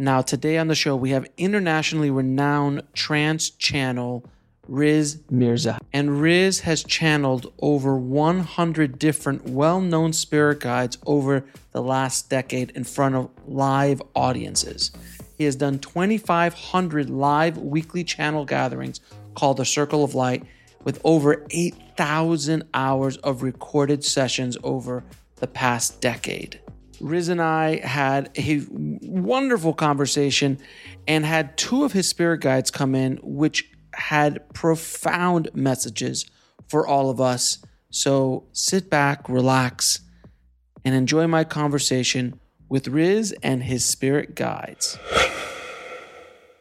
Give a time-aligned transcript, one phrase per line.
[0.00, 4.24] Now, today on the show, we have internationally renowned trance channel
[4.66, 5.78] Riz Mirza.
[5.92, 12.70] And Riz has channeled over 100 different well known spirit guides over the last decade
[12.70, 14.90] in front of live audiences.
[15.36, 19.00] He has done 2,500 live weekly channel gatherings
[19.34, 20.42] called the Circle of Light
[20.82, 25.04] with over 8,000 hours of recorded sessions over
[25.36, 26.58] the past decade.
[27.00, 30.58] Riz and I had a wonderful conversation
[31.06, 36.26] and had two of his spirit guides come in, which had profound messages
[36.68, 37.58] for all of us.
[37.90, 40.00] So sit back, relax,
[40.84, 44.98] and enjoy my conversation with Riz and his spirit guides.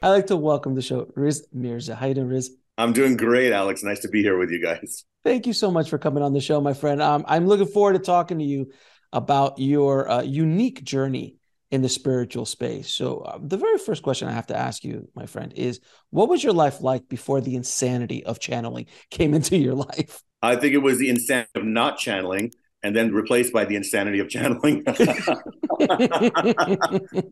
[0.01, 1.95] I'd like to welcome the show Riz Mirza.
[1.95, 2.51] How you doing, Riz?
[2.77, 3.83] I'm doing great, Alex.
[3.83, 5.03] Nice to be here with you guys.
[5.23, 7.01] Thank you so much for coming on the show, my friend.
[7.01, 8.71] Um, I'm looking forward to talking to you
[9.11, 11.35] about your uh, unique journey
[11.71, 12.93] in the spiritual space.
[12.93, 15.79] So, uh, the very first question I have to ask you, my friend, is
[16.09, 20.23] what was your life like before the insanity of channeling came into your life?
[20.41, 24.19] I think it was the insanity of not channeling and then replaced by the insanity
[24.19, 24.83] of channeling.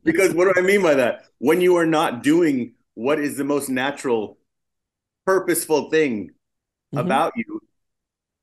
[0.04, 1.22] because what do I mean by that?
[1.38, 4.38] When you are not doing what is the most natural,
[5.26, 6.32] purposeful thing
[6.94, 6.98] mm-hmm.
[6.98, 7.62] about you,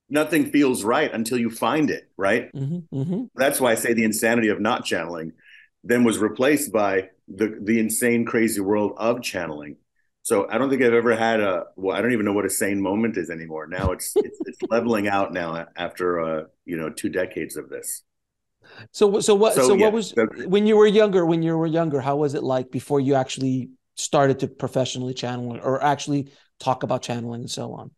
[0.09, 2.53] nothing feels right until you find it, right?
[2.53, 2.97] Mm-hmm.
[2.97, 3.25] Mm-hmm.
[3.35, 5.33] That's why I say the insanity of not channeling
[5.85, 9.77] then was replaced by the the insane, crazy world of channeling.
[10.23, 12.51] So I don't think I've ever had a well, I don't even know what a
[12.51, 13.67] sane moment is anymore.
[13.67, 18.03] Now it's it's, it's leveling out now after uh, you know two decades of this.
[18.93, 20.15] So so what so, so yeah, what was
[20.47, 23.71] when you were younger when you were younger how was it like before you actually
[23.95, 27.91] started to professionally channel or actually talk about channeling and so on?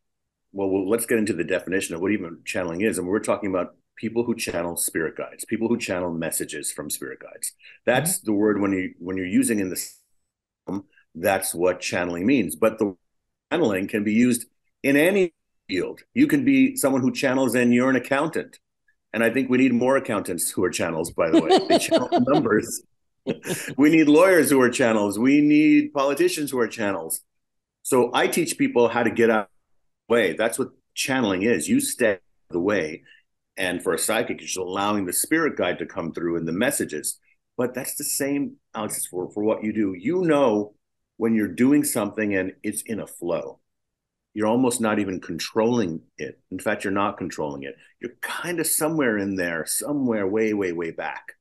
[0.56, 2.96] Well, well, let's get into the definition of what even channeling is.
[2.96, 7.18] And we're talking about people who channel spirit guides, people who channel messages from spirit
[7.20, 7.52] guides.
[7.84, 8.26] That's mm-hmm.
[8.26, 10.82] the word when you when you're using in the
[11.14, 12.56] that's what channeling means.
[12.56, 12.96] But the
[13.52, 14.46] channeling can be used
[14.82, 15.34] in any
[15.68, 16.00] field.
[16.14, 18.58] You can be someone who channels and you're an accountant.
[19.12, 21.58] And I think we need more accountants who are channels, by the way.
[21.68, 22.82] They channel numbers.
[23.76, 25.18] we need lawyers who are channels.
[25.18, 27.20] We need politicians who are channels.
[27.82, 29.50] So I teach people how to get out
[30.08, 30.34] way.
[30.34, 31.68] That's what channeling is.
[31.68, 32.18] You stay
[32.50, 33.02] the way
[33.56, 36.52] and for a psychic, it's just allowing the spirit guide to come through and the
[36.52, 37.18] messages.
[37.56, 39.94] But that's the same, Alex, for, for what you do.
[39.98, 40.74] You know
[41.16, 43.60] when you're doing something and it's in a flow.
[44.34, 46.38] You're almost not even controlling it.
[46.50, 47.76] In fact, you're not controlling it.
[48.00, 51.32] You're kind of somewhere in there, somewhere way, way, way back.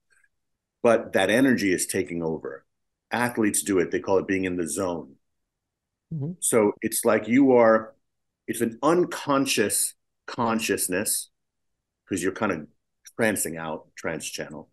[0.81, 2.63] But that energy is taking over.
[3.11, 3.91] Athletes do it.
[3.91, 5.15] They call it being in the zone.
[6.13, 6.33] Mm-hmm.
[6.39, 7.94] So it's like you are,
[8.47, 9.93] it's an unconscious
[10.27, 11.29] consciousness
[12.03, 12.67] because you're kind of
[13.19, 14.69] trancing out trance channel.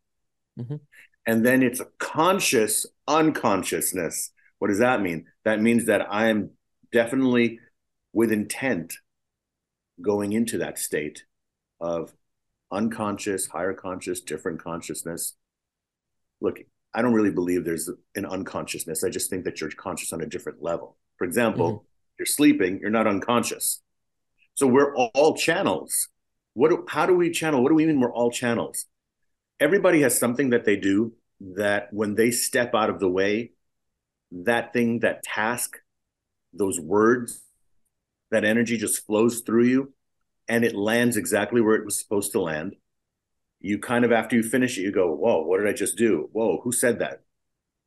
[0.58, 0.76] Mm-hmm.
[1.26, 4.32] And then it's a conscious unconsciousness.
[4.58, 5.26] What does that mean?
[5.44, 6.50] That means that I am
[6.92, 7.60] definitely
[8.12, 8.94] with intent
[10.00, 11.24] going into that state
[11.80, 12.12] of
[12.70, 15.34] unconscious, higher conscious, different consciousness.
[16.40, 16.58] Look,
[16.94, 19.04] I don't really believe there's an unconsciousness.
[19.04, 20.96] I just think that you're conscious on a different level.
[21.16, 21.86] For example, mm-hmm.
[22.22, 23.82] You're sleeping, you're not unconscious.
[24.54, 26.08] So we're all channels.
[26.54, 27.62] What do, how do we channel?
[27.62, 28.86] What do we mean we're all channels?
[29.58, 33.50] Everybody has something that they do that when they step out of the way
[34.30, 35.78] that thing that task
[36.52, 37.42] those words
[38.30, 39.92] that energy just flows through you
[40.48, 42.76] and it lands exactly where it was supposed to land.
[43.58, 46.28] You kind of after you finish it you go whoa what did i just do?
[46.32, 47.22] Whoa who said that?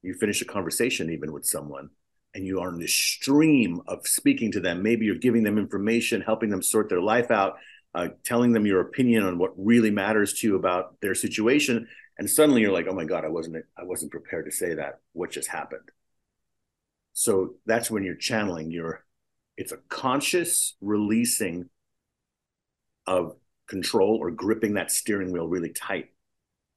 [0.02, 1.90] You finish a conversation even with someone
[2.36, 6.22] and you are in the stream of speaking to them maybe you're giving them information
[6.22, 7.58] helping them sort their life out
[7.96, 11.88] uh, telling them your opinion on what really matters to you about their situation
[12.20, 15.00] and suddenly you're like oh my god i wasn't i wasn't prepared to say that
[15.14, 15.90] what just happened
[17.14, 18.72] So that's when you're channeling.
[18.72, 19.06] You're
[19.58, 21.70] it's a conscious releasing
[23.08, 23.38] of
[23.68, 26.12] control or gripping that steering wheel really tight.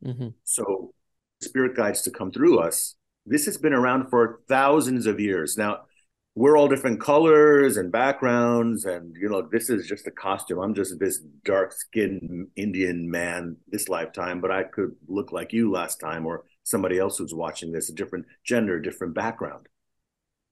[0.04, 0.28] Mm-hmm.
[0.44, 0.94] So
[1.42, 2.94] spirit guides to come through us.
[3.28, 5.56] This has been around for thousands of years.
[5.56, 5.82] Now,
[6.38, 10.72] we're all different colors and backgrounds and you know this is just a costume i'm
[10.72, 15.96] just this dark skinned indian man this lifetime but i could look like you last
[15.96, 19.66] time or somebody else who's watching this a different gender different background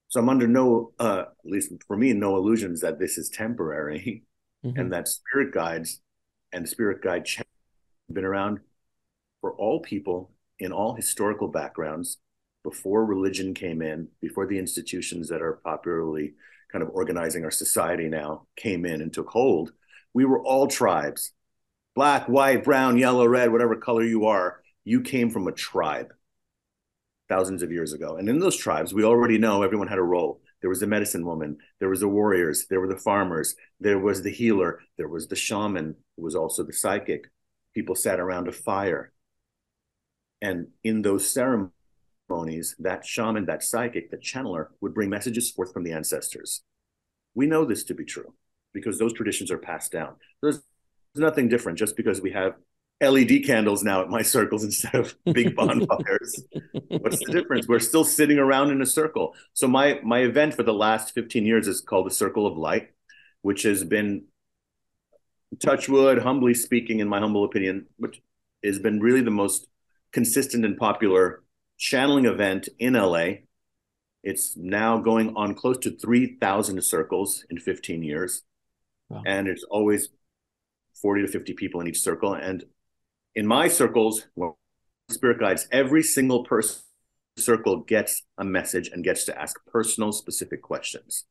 [0.09, 4.25] so i'm under no uh at least for me no illusions that this is temporary
[4.67, 4.77] mm-hmm.
[4.77, 6.01] and that spirit guides
[6.53, 7.47] and spirit guide have
[8.13, 8.59] been around
[9.41, 12.19] for all people in all historical backgrounds
[12.69, 16.35] before religion came in, before the institutions that are popularly
[16.73, 19.71] kind of organizing our society now came in and took hold,
[20.13, 21.33] we were all tribes
[21.95, 24.61] black, white, brown, yellow, red, whatever color you are.
[24.85, 26.13] You came from a tribe
[27.29, 28.17] thousands of years ago.
[28.17, 30.41] And in those tribes, we already know everyone had a role.
[30.61, 34.23] There was the medicine woman, there was the warriors, there were the farmers, there was
[34.23, 37.31] the healer, there was the shaman, who was also the psychic.
[37.75, 39.13] People sat around a fire.
[40.43, 41.73] And in those ceremonies,
[42.29, 46.63] ceremonies, that shaman, that psychic, that channeler would bring messages forth from the ancestors.
[47.35, 48.35] We know this to be true
[48.73, 50.17] because those traditions are passed down.
[50.43, 50.61] There's
[51.15, 52.55] nothing different just because we have
[53.03, 56.45] LED candles now at my circles instead of big bonfires.
[56.89, 57.69] What's the difference?
[57.69, 59.35] We're still sitting around in a circle.
[59.53, 62.91] So my my event for the last 15 years is called the Circle of Light,
[63.43, 64.25] which has been
[65.61, 68.21] touchwood, humbly speaking, in my humble opinion, which
[68.65, 69.69] has been really the most
[70.13, 71.43] consistent and popular
[71.77, 73.29] channeling event in LA.
[74.23, 78.43] It's now going on close to 3,000 circles in 15 years.
[79.09, 79.23] Wow.
[79.25, 80.09] And it's always
[81.01, 82.35] 40 to 50 people in each circle.
[82.35, 82.65] And
[83.35, 84.59] in my circles, well,
[85.11, 86.83] spirit guides, every single person
[87.37, 91.25] circle gets a message and gets to ask personal, specific questions.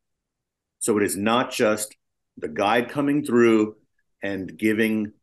[0.80, 1.96] So it is not just
[2.38, 3.76] the guide coming through
[4.22, 5.14] and giving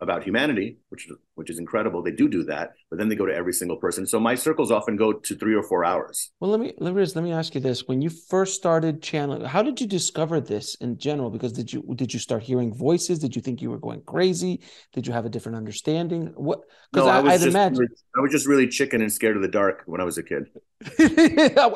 [0.00, 2.02] about humanity, which which is incredible.
[2.02, 4.06] They do do that, but then they go to every single person.
[4.06, 6.30] So my circles often go to three or four hours.
[6.38, 9.44] Well, let me let me let me ask you this: When you first started channeling,
[9.44, 11.30] how did you discover this in general?
[11.30, 13.18] Because did you did you start hearing voices?
[13.18, 14.60] Did you think you were going crazy?
[14.92, 16.32] Did you have a different understanding?
[16.36, 16.60] What?
[16.92, 19.48] Because no, I, I would imagine I was just really chicken and scared of the
[19.48, 20.48] dark when I was a kid.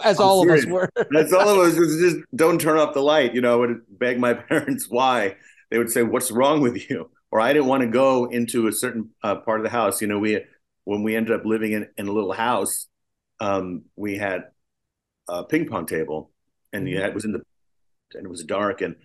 [0.04, 0.64] As I'm all serious.
[0.64, 0.90] of us were.
[1.10, 1.78] That's all of us.
[1.78, 3.34] Was just don't turn off the light.
[3.34, 5.36] You know, I would beg my parents why.
[5.70, 8.72] They would say, "What's wrong with you?" Or I didn't want to go into a
[8.72, 10.00] certain uh, part of the house.
[10.00, 10.44] You know, we
[10.84, 12.88] when we ended up living in, in a little house,
[13.38, 14.44] um, we had
[15.28, 16.30] a ping pong table,
[16.72, 17.04] and mm-hmm.
[17.04, 17.42] it was in the
[18.14, 18.96] and it was dark, and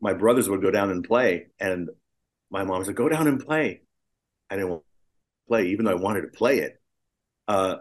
[0.00, 1.88] my brothers would go down and play, and
[2.50, 3.80] my mom said, "Go down and play."
[4.50, 6.80] I didn't want to play, even though I wanted to play it.
[7.48, 7.76] Uh,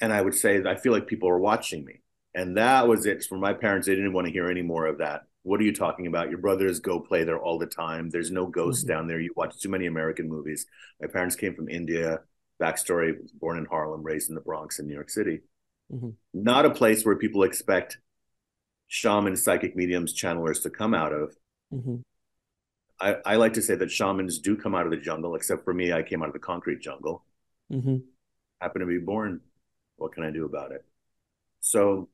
[0.00, 2.02] and I would say, "I feel like people are watching me,"
[2.34, 3.86] and that was it for my parents.
[3.86, 5.22] They didn't want to hear any more of that.
[5.44, 6.30] What are you talking about?
[6.30, 8.08] Your brothers go play there all the time.
[8.08, 8.92] There's no ghosts mm-hmm.
[8.92, 9.20] down there.
[9.20, 10.66] You watch too many American movies.
[11.00, 12.20] My parents came from India.
[12.60, 15.40] Backstory: born in Harlem, raised in the Bronx in New York City.
[15.92, 16.10] Mm-hmm.
[16.32, 17.98] Not a place where people expect
[18.86, 21.36] shamans, psychic mediums, channelers to come out of.
[21.72, 21.96] Mm-hmm.
[23.00, 25.74] I, I, like to say that shamans do come out of the jungle, except for
[25.74, 27.24] me, I came out of the concrete jungle.
[27.70, 27.96] Mm-hmm.
[28.60, 29.40] Happen to be born.
[29.96, 30.84] What can I do about it?
[31.60, 32.08] So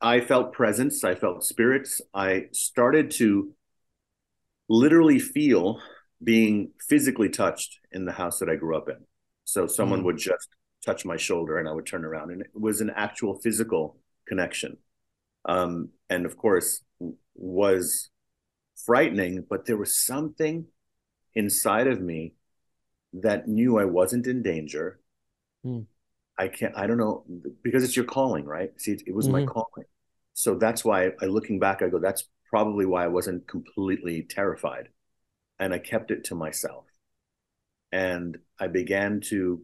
[0.00, 2.00] I felt presence, I felt spirits.
[2.14, 3.52] I started to
[4.68, 5.80] literally feel
[6.22, 8.96] being physically touched in the house that I grew up in.
[9.44, 10.04] So someone mm.
[10.04, 10.48] would just
[10.84, 14.76] touch my shoulder and I would turn around and it was an actual physical connection.
[15.44, 16.82] Um, and of course
[17.34, 18.10] was
[18.84, 20.66] frightening, but there was something
[21.34, 22.34] inside of me
[23.14, 25.00] that knew I wasn't in danger.
[25.64, 25.86] Mm.
[26.38, 27.24] I can't, I don't know,
[27.62, 28.70] because it's your calling, right?
[28.80, 29.44] See, it, it was mm-hmm.
[29.44, 29.86] my calling.
[30.34, 34.88] So that's why I, looking back, I go, that's probably why I wasn't completely terrified.
[35.58, 36.84] And I kept it to myself.
[37.90, 39.62] And I began to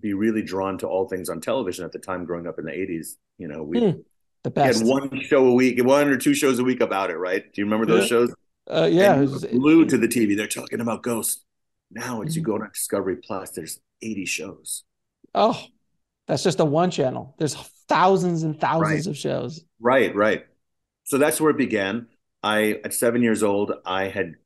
[0.00, 2.72] be really drawn to all things on television at the time growing up in the
[2.72, 3.14] 80s.
[3.38, 4.04] You know, we, mm,
[4.42, 4.80] the best.
[4.80, 7.42] had one show a week, one or two shows a week about it, right?
[7.42, 8.08] Do you remember those yeah.
[8.08, 8.34] shows?
[8.68, 9.24] Uh, yeah.
[9.24, 10.36] glued to the TV.
[10.36, 11.44] They're talking about ghosts.
[11.90, 12.38] Now, as mm-hmm.
[12.38, 14.84] you go to Discovery Plus, there's 80 shows.
[15.34, 15.62] Oh,
[16.32, 17.34] that's just a one channel.
[17.36, 17.54] There's
[17.88, 19.10] thousands and thousands right.
[19.10, 19.62] of shows.
[19.78, 20.46] Right, right.
[21.04, 22.06] So that's where it began.
[22.42, 24.36] I, at seven years old, I had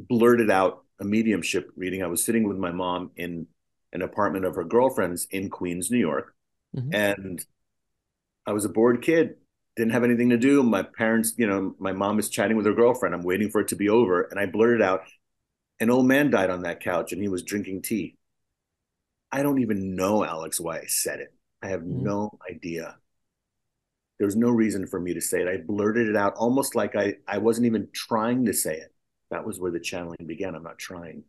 [0.00, 2.02] blurted out a mediumship reading.
[2.02, 3.46] I was sitting with my mom in
[3.92, 6.34] an apartment of her girlfriend's in Queens, New York.
[6.76, 6.92] Mm-hmm.
[6.92, 7.44] And
[8.44, 9.36] I was a bored kid,
[9.76, 10.64] didn't have anything to do.
[10.64, 13.14] My parents, you know, my mom is chatting with her girlfriend.
[13.14, 14.22] I'm waiting for it to be over.
[14.22, 15.02] And I blurted out,
[15.78, 18.16] an old man died on that couch and he was drinking tea.
[19.30, 21.32] I don't even know, Alex, why I said it.
[21.66, 22.04] I have mm-hmm.
[22.04, 22.96] no idea.
[24.18, 25.48] There was no reason for me to say it.
[25.48, 28.94] I blurted it out almost like I, I wasn't even trying to say it.
[29.30, 30.54] That was where the channeling began.
[30.54, 31.24] I'm not trying.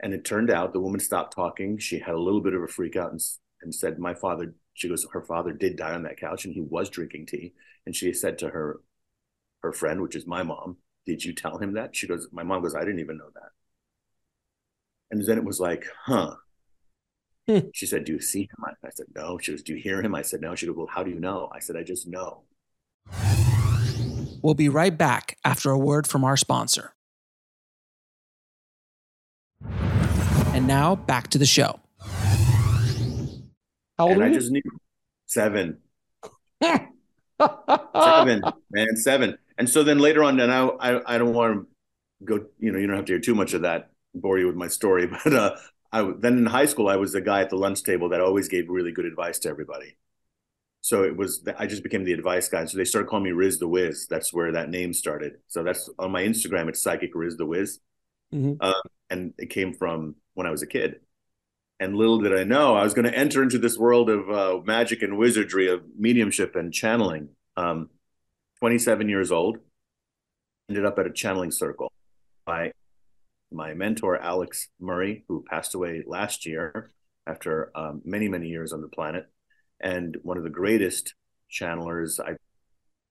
[0.00, 1.78] And it turned out the woman stopped talking.
[1.78, 3.20] She had a little bit of a freak out and,
[3.60, 6.62] and said, My father, she goes, her father did die on that couch and he
[6.62, 7.52] was drinking tea.
[7.84, 8.80] And she said to her,
[9.62, 11.94] her friend, which is my mom, Did you tell him that?
[11.94, 13.50] She goes, My mom goes, I didn't even know that.
[15.10, 16.36] And then it was like, Huh.
[17.48, 17.58] Hmm.
[17.74, 18.64] She said, Do you see him?
[18.84, 19.38] I said, No.
[19.38, 20.14] She goes, Do you hear him?
[20.14, 20.54] I said, No.
[20.54, 21.48] She goes, Well, how do you know?
[21.52, 22.42] I said, I just know.
[24.42, 26.94] We'll be right back after a word from our sponsor.
[30.54, 31.80] And now back to the show.
[33.98, 34.62] How old and are I just knew
[35.26, 35.78] seven.
[36.62, 39.38] seven, man, seven.
[39.58, 41.66] And so then later on, and I, I, I don't want to
[42.24, 44.56] go, you know, you don't have to hear too much of that, bore you with
[44.56, 45.08] my story.
[45.24, 45.56] But uh,
[45.92, 48.48] I then in high school, I was the guy at the lunch table that always
[48.48, 49.96] gave really good advice to everybody.
[50.80, 52.64] So it was I just became the advice guy.
[52.66, 54.06] So they started calling me Riz the Wiz.
[54.08, 55.34] That's where that name started.
[55.48, 56.68] So that's on my Instagram.
[56.68, 57.80] It's psychic Riz the Wiz,
[58.32, 58.54] mm-hmm.
[58.60, 58.72] uh,
[59.10, 61.00] and it came from when I was a kid.
[61.80, 64.58] And little did I know, I was going to enter into this world of uh,
[64.64, 67.28] magic and wizardry, of mediumship and channeling.
[67.56, 67.90] Um,
[68.58, 69.58] 27 years old,
[70.68, 71.92] ended up at a channeling circle
[72.44, 72.72] by
[73.50, 76.90] my mentor, Alex Murray, who passed away last year
[77.26, 79.26] after um, many, many years on the planet,
[79.80, 81.14] and one of the greatest
[81.48, 82.36] channelers I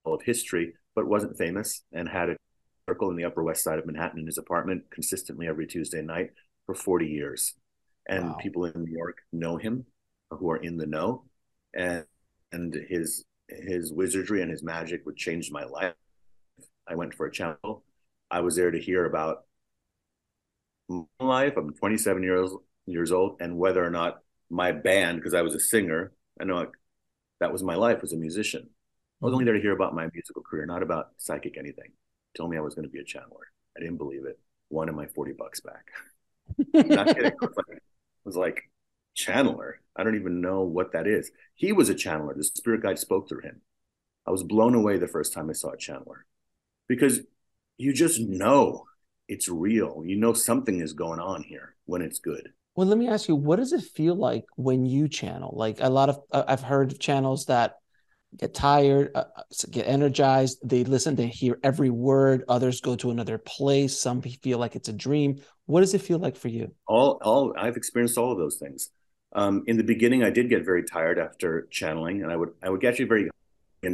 [0.06, 2.36] of history, but wasn't famous and had a
[2.88, 6.30] circle in the Upper West Side of Manhattan in his apartment consistently every Tuesday night
[6.66, 7.54] for 40 years.
[8.08, 8.36] And wow.
[8.40, 9.84] people in New York know him
[10.30, 11.24] who are in the know.
[11.74, 12.04] And
[12.52, 15.94] and his his wizardry and his magic would change my life.
[16.86, 17.84] I went for a channel.
[18.30, 19.44] I was there to hear about
[21.20, 21.54] life.
[21.56, 22.50] I'm 27 years
[22.86, 24.18] years old, and whether or not
[24.50, 26.66] my band, because I was a singer, I know
[27.40, 28.62] that was my life as a musician.
[29.20, 29.46] I was only mm-hmm.
[29.46, 31.92] there to hear about my musical career, not about psychic anything.
[32.36, 33.48] Told me I was going to be a channeler.
[33.76, 34.38] I didn't believe it.
[34.70, 35.86] Wanted my 40 bucks back.
[36.74, 37.32] not kidding.
[37.32, 38.62] I was, like, I was like,
[39.16, 39.72] channeler.
[39.96, 41.30] I don't even know what that is.
[41.54, 42.36] He was a channeler.
[42.36, 43.60] The spirit guide spoke through him.
[44.26, 46.22] I was blown away the first time I saw a channeler
[46.86, 47.20] because
[47.78, 48.84] you just know
[49.28, 50.02] it's real.
[50.04, 52.50] You know something is going on here when it's good.
[52.74, 55.52] Well, let me ask you, what does it feel like when you channel?
[55.56, 57.74] Like a lot of I've heard of channels that
[58.36, 60.58] get tired, uh, uh get energized.
[60.62, 62.44] They listen, they hear every word.
[62.48, 63.98] Others go to another place.
[63.98, 65.40] Some feel like it's a dream.
[65.66, 66.74] What does it feel like for you?
[66.86, 68.90] All, all I've experienced all of those things.
[69.34, 72.70] Um, in the beginning, I did get very tired after channeling, and I would I
[72.70, 73.28] would get actually very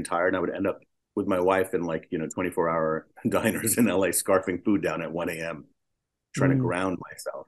[0.04, 0.80] tired, and I would end up
[1.14, 5.02] with my wife in like you know 24 hour diners in LA scarfing food down
[5.02, 5.64] at 1 a.m.
[6.34, 6.56] trying mm.
[6.56, 7.46] to ground myself.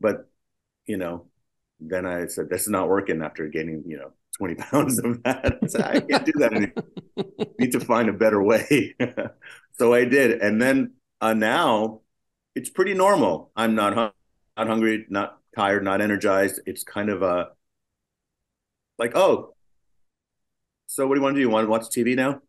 [0.00, 0.28] But
[0.86, 1.26] you know,
[1.80, 5.58] then I said this is not working after gaining you know 20 pounds of that.
[5.84, 7.54] I can't do that anymore.
[7.58, 8.94] Need to find a better way.
[9.78, 12.00] so I did, and then uh, now
[12.54, 13.50] it's pretty normal.
[13.56, 14.12] I'm not hung-
[14.56, 16.60] not hungry, not tired, not energized.
[16.66, 17.50] It's kind of a
[18.98, 19.54] like oh.
[20.86, 21.40] So what do you want to do?
[21.40, 22.42] You want to watch TV now?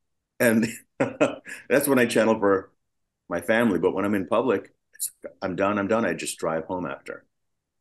[0.43, 0.67] And
[1.69, 2.71] that's when I channel for
[3.29, 3.79] my family.
[3.79, 4.73] But when I'm in public,
[5.41, 5.79] I'm done.
[5.79, 6.05] I'm done.
[6.05, 7.25] I just drive home after.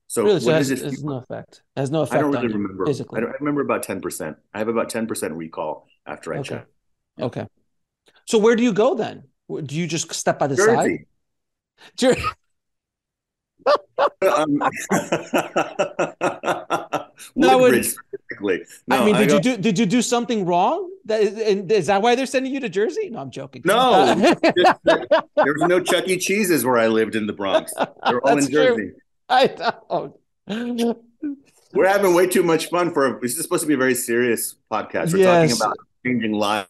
[0.06, 0.80] So really, so has, it?
[0.80, 1.62] Has no effect.
[1.76, 2.18] Has no effect.
[2.18, 2.86] I don't really remember.
[2.86, 3.22] Physically.
[3.22, 4.36] I, I, remember about ten percent.
[4.52, 6.48] I have about ten percent recall after I okay.
[6.48, 6.66] check.
[7.20, 7.46] Okay.
[8.26, 9.24] So where do you go then?
[9.48, 11.06] Do you just step by the Jersey.
[11.98, 12.16] side?
[14.22, 14.62] Um,
[17.34, 18.64] no, Woodbridge specifically.
[18.86, 20.90] No, I mean, did I you do did you do something wrong?
[21.06, 21.34] That is,
[21.70, 23.10] is that why they're sending you to Jersey?
[23.10, 23.62] No, I'm joking.
[23.64, 24.14] No, uh,
[24.84, 26.16] there was no Chuck E.
[26.16, 27.72] Cheese's where I lived in the Bronx.
[27.74, 28.90] They're all in Jersey.
[28.90, 28.96] True.
[29.28, 30.16] I don't.
[31.74, 33.16] We're having way too much fun for.
[33.16, 35.12] A, this is supposed to be a very serious podcast.
[35.12, 35.50] We're yes.
[35.50, 36.68] talking about changing lives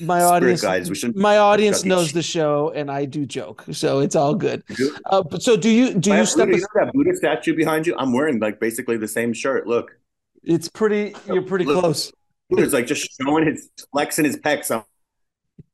[0.00, 0.62] my audience.
[0.62, 4.62] We my audience knows the show and i do joke so it's all good.
[5.06, 7.86] Uh, but so do you do you step Buddha, you know that buddha statue behind
[7.86, 7.94] you?
[7.96, 9.66] I'm wearing like basically the same shirt.
[9.66, 9.98] Look.
[10.42, 12.12] It's pretty you're pretty look, close.
[12.50, 14.70] It's like just showing his flexing his pecs.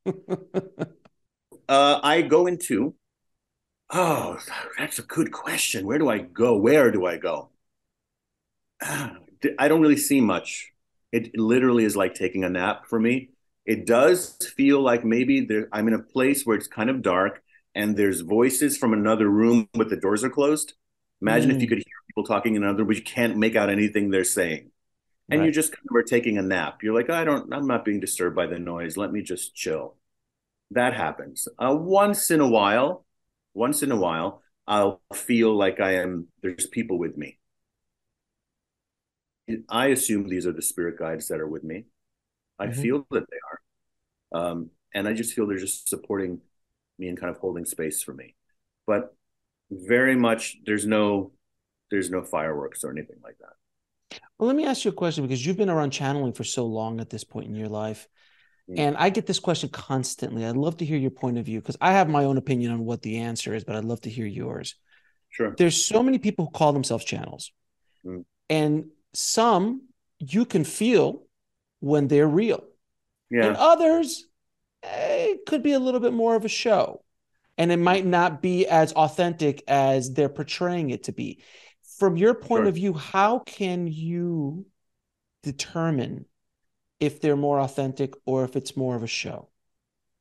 [1.69, 2.93] Uh i go into
[3.91, 4.37] oh
[4.77, 5.87] that's a good question.
[5.87, 6.59] Where do i go?
[6.59, 7.51] Where do i go?
[8.83, 10.73] I don't really see much.
[11.13, 13.31] It literally is like taking a nap for me
[13.65, 17.43] it does feel like maybe there, I'm in a place where it's kind of dark
[17.75, 20.75] and there's voices from another room, but the doors are closed.
[21.21, 21.57] Imagine mm.
[21.57, 21.71] if you mm.
[21.71, 24.71] could hear people talking in another, but you can't make out anything they're saying.
[25.29, 25.47] And right.
[25.47, 26.83] you just kind of are taking a nap.
[26.83, 28.97] You're like, I don't, I'm not being disturbed by the noise.
[28.97, 29.97] Let me just chill.
[30.73, 31.47] That happens.
[31.59, 33.05] Uh, once in a while,
[33.55, 37.39] once in a while, I'll feel like I am, there's people with me.
[39.69, 41.85] I assume these are the spirit guides that are with me
[42.59, 42.81] I mm-hmm.
[42.83, 44.45] feel that they are.
[44.45, 46.41] Um, and I just feel they're just supporting
[46.99, 48.35] me and kind of holding space for me.
[48.87, 49.15] But
[49.71, 51.33] very much there's no
[51.91, 54.19] there's no fireworks or anything like that.
[54.39, 57.01] Well, let me ask you a question because you've been around channeling for so long
[57.01, 58.09] at this point in your life.
[58.71, 58.79] Mm.
[58.79, 60.45] And I get this question constantly.
[60.45, 62.85] I'd love to hear your point of view because I have my own opinion on
[62.85, 64.75] what the answer is, but I'd love to hear yours.
[65.31, 65.55] Sure.
[65.57, 67.53] There's so many people who call themselves channels.
[68.05, 68.25] Mm.
[68.49, 69.83] And some
[70.19, 71.25] you can feel
[71.83, 72.63] when they're real.
[73.29, 73.47] Yeah.
[73.47, 74.25] And others,
[74.85, 77.03] eh, it could be a little bit more of a show.
[77.59, 81.43] And it might not be as authentic as they're portraying it to be.
[81.99, 82.69] From your point sure.
[82.69, 84.67] of view, how can you
[85.43, 86.27] determine
[87.01, 89.49] if they're more authentic or if it's more of a show?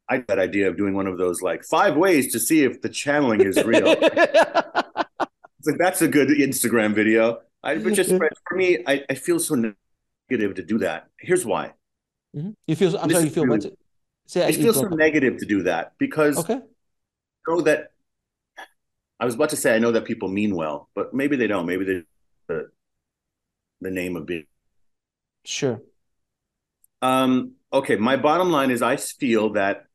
[0.10, 2.90] I that idea of doing one of those like five ways to see if the
[2.90, 3.86] channeling is real.
[4.00, 7.40] it's like that's a good Instagram video.
[7.64, 9.56] I but just for me, I, I feel so
[10.32, 11.08] negative to do that.
[11.20, 11.74] Here's why.
[12.36, 12.52] Mm-hmm.
[12.68, 13.66] You feel I'm sorry, you feel what?
[14.28, 16.56] Say I feel so negative to do that because okay.
[16.56, 16.62] I
[17.48, 17.92] know that
[19.20, 21.66] I was about to say I know that people mean well, but maybe they don't.
[21.66, 22.04] Maybe they
[22.48, 22.72] the
[23.82, 24.46] the name of being
[25.44, 25.82] sure.
[27.02, 29.88] Um, okay, my bottom line is I feel that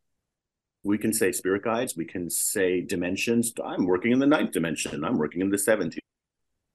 [0.82, 3.52] we can say spirit guides, we can say dimensions.
[3.64, 5.04] I'm working in the ninth dimension.
[5.04, 5.98] I'm working in the 17th.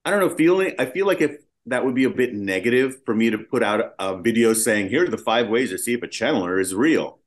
[0.03, 3.15] I don't know, feeling I feel like if that would be a bit negative for
[3.15, 6.03] me to put out a video saying, here are the five ways to see if
[6.03, 7.19] a channeler is real.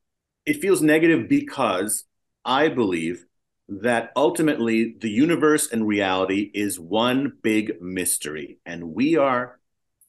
[0.44, 2.04] It feels negative because
[2.44, 3.24] I believe
[3.68, 8.58] that ultimately the universe and reality is one big mystery.
[8.66, 9.58] And we are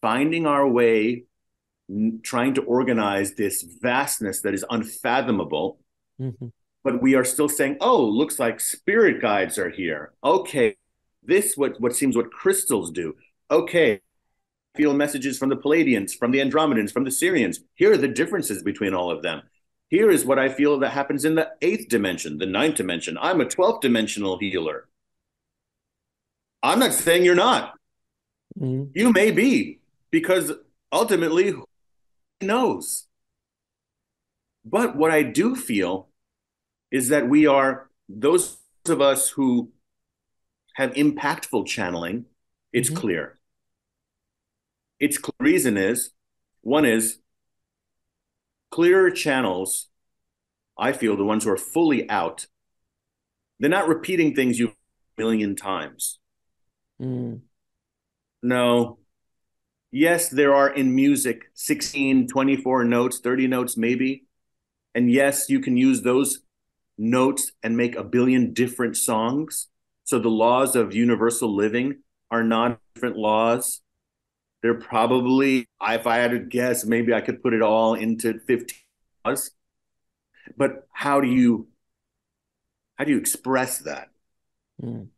[0.02, 1.26] finding our way
[2.24, 5.80] trying to organize this vastness that is unfathomable.
[6.20, 6.48] Mm-hmm.
[6.84, 10.14] But we are still saying, oh, looks like spirit guides are here.
[10.24, 10.76] Okay,
[11.24, 13.16] this what what seems what crystals do.
[13.50, 14.02] Okay,
[14.76, 17.60] feel messages from the Pleiadians, from the Andromedans, from the Sirians.
[17.76, 19.44] Here are the differences between all of them.
[19.90, 23.18] Here is what I feel that happens in the eighth dimension, the ninth dimension.
[23.20, 24.88] I'm a 12th dimensional healer.
[26.64, 27.76] I'm not saying you're not.
[28.60, 28.92] Mm-hmm.
[28.94, 29.80] You may be,
[30.12, 30.52] because
[30.92, 31.66] ultimately who
[32.42, 33.06] knows.
[34.64, 36.10] But what I do feel
[36.92, 38.58] is that we are those
[38.88, 39.72] of us who
[40.76, 42.26] have impactful channeling,
[42.74, 43.00] it's mm-hmm.
[43.00, 43.40] clear.
[45.00, 46.12] Its reason is
[46.62, 47.20] one is
[48.72, 49.88] clearer channels,
[50.78, 52.48] I feel the ones who are fully out,
[53.60, 56.20] they're not repeating things you a million times.
[57.02, 57.42] Mm.
[58.44, 59.00] No,
[59.92, 64.26] yes, there are in music 16, 24 notes, 30 notes, maybe.
[64.94, 66.40] And yes, you can use those
[66.98, 69.68] notes and make a billion different songs.
[70.04, 73.82] So the laws of universal living are not different laws.
[74.66, 78.76] They're probably, if I had to guess, maybe I could put it all into 15
[79.24, 79.52] laws.
[80.58, 81.68] But how do you
[82.96, 84.10] how do you express that?
[84.82, 85.10] Mm.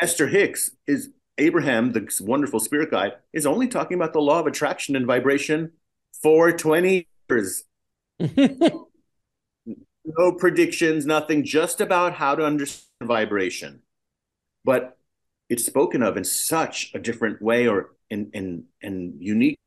[0.00, 4.46] Esther Hicks is Abraham, the wonderful spirit guide, is only talking about the law of
[4.46, 5.72] attraction and vibration
[6.22, 7.64] for 20 years.
[8.20, 8.86] no
[10.38, 13.82] predictions, nothing, just about how to understand vibration.
[14.64, 14.96] But
[15.48, 19.60] it's spoken of in such a different way or in in and unique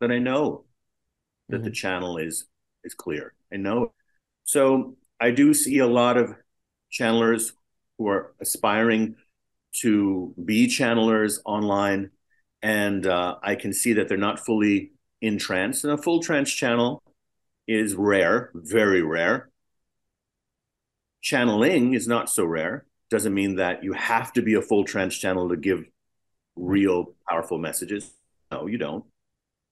[0.00, 0.64] that I know
[1.48, 1.64] that mm-hmm.
[1.64, 2.46] the channel is
[2.82, 3.34] is clear.
[3.52, 3.92] I know.
[4.44, 6.34] So I do see a lot of
[6.90, 7.52] channelers
[7.98, 9.16] who are aspiring
[9.80, 12.10] to be channelers online,
[12.62, 15.84] and uh, I can see that they're not fully in trance.
[15.84, 17.02] And a full trance channel
[17.66, 19.50] is rare, very rare.
[21.22, 22.84] Channeling is not so rare.
[23.10, 25.84] Doesn't mean that you have to be a full trance channel to give
[26.56, 28.12] real powerful messages.
[28.50, 29.04] No, you don't.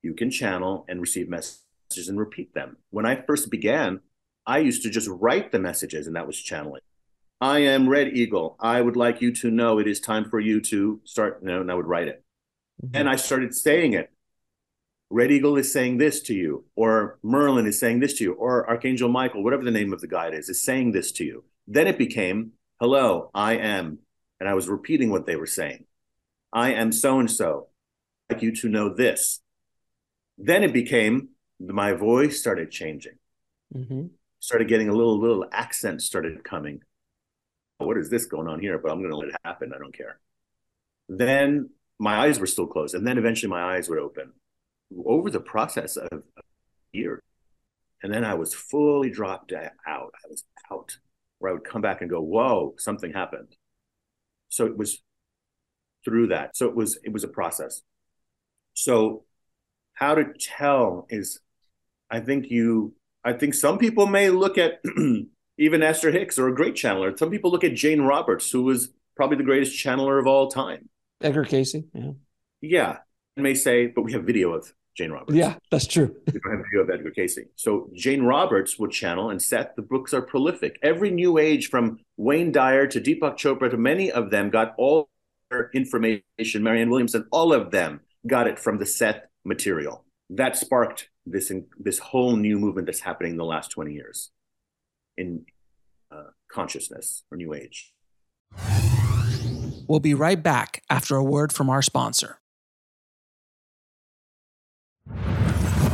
[0.02, 2.76] You can channel and receive messages and repeat them.
[2.90, 4.00] When I first began,
[4.46, 6.82] I used to just write the messages, and that was channeling.
[7.40, 8.56] I am Red Eagle.
[8.60, 11.38] I would like you to know it is time for you to start.
[11.42, 12.24] You know, and I would write it.
[12.84, 12.96] Mm-hmm.
[12.96, 14.10] And I started saying it.
[15.10, 18.68] Red Eagle is saying this to you, or Merlin is saying this to you, or
[18.68, 21.44] Archangel Michael, whatever the name of the guide is, is saying this to you.
[21.66, 23.98] Then it became, hello, I am.
[24.40, 25.84] And I was repeating what they were saying.
[26.52, 27.68] I am so and so.
[28.30, 29.40] Like you to know this.
[30.38, 33.18] Then it became, my voice started changing.
[33.74, 34.06] Mm-hmm.
[34.40, 36.82] Started getting a little, little accent started coming
[37.84, 38.78] what is this going on here?
[38.78, 39.72] But I'm going to let it happen.
[39.74, 40.18] I don't care.
[41.08, 42.94] Then my eyes were still closed.
[42.94, 44.32] And then eventually my eyes would open
[45.04, 46.42] over the process of a
[46.92, 47.22] year.
[48.02, 49.70] And then I was fully dropped out.
[49.86, 50.98] I was out
[51.38, 53.56] where I would come back and go, whoa, something happened.
[54.48, 55.02] So it was
[56.04, 56.56] through that.
[56.56, 57.82] So it was, it was a process.
[58.74, 59.24] So
[59.94, 61.40] how to tell is
[62.10, 64.80] I think you, I think some people may look at
[65.58, 67.16] even Esther Hicks or a great channeler.
[67.18, 70.88] Some people look at Jane Roberts, who was probably the greatest channeler of all time.
[71.20, 72.12] Edgar Cayce, Yeah.
[72.60, 72.98] Yeah.
[73.36, 75.34] may say, but we have video of Jane Roberts.
[75.34, 76.14] Yeah, that's true.
[76.26, 77.38] we don't have video of Edgar Cayce.
[77.56, 80.78] So Jane Roberts would channel and Seth, the books are prolific.
[80.82, 85.08] Every new age from Wayne Dyer to Deepak Chopra to many of them got all
[85.74, 90.04] information, Marianne Williamson, all of them got it from the Seth material.
[90.30, 94.30] That sparked this this whole new movement that's happening in the last 20 years
[95.16, 95.44] in
[96.10, 97.92] uh, consciousness or new age.
[99.88, 102.38] We'll be right back after a word from our sponsor.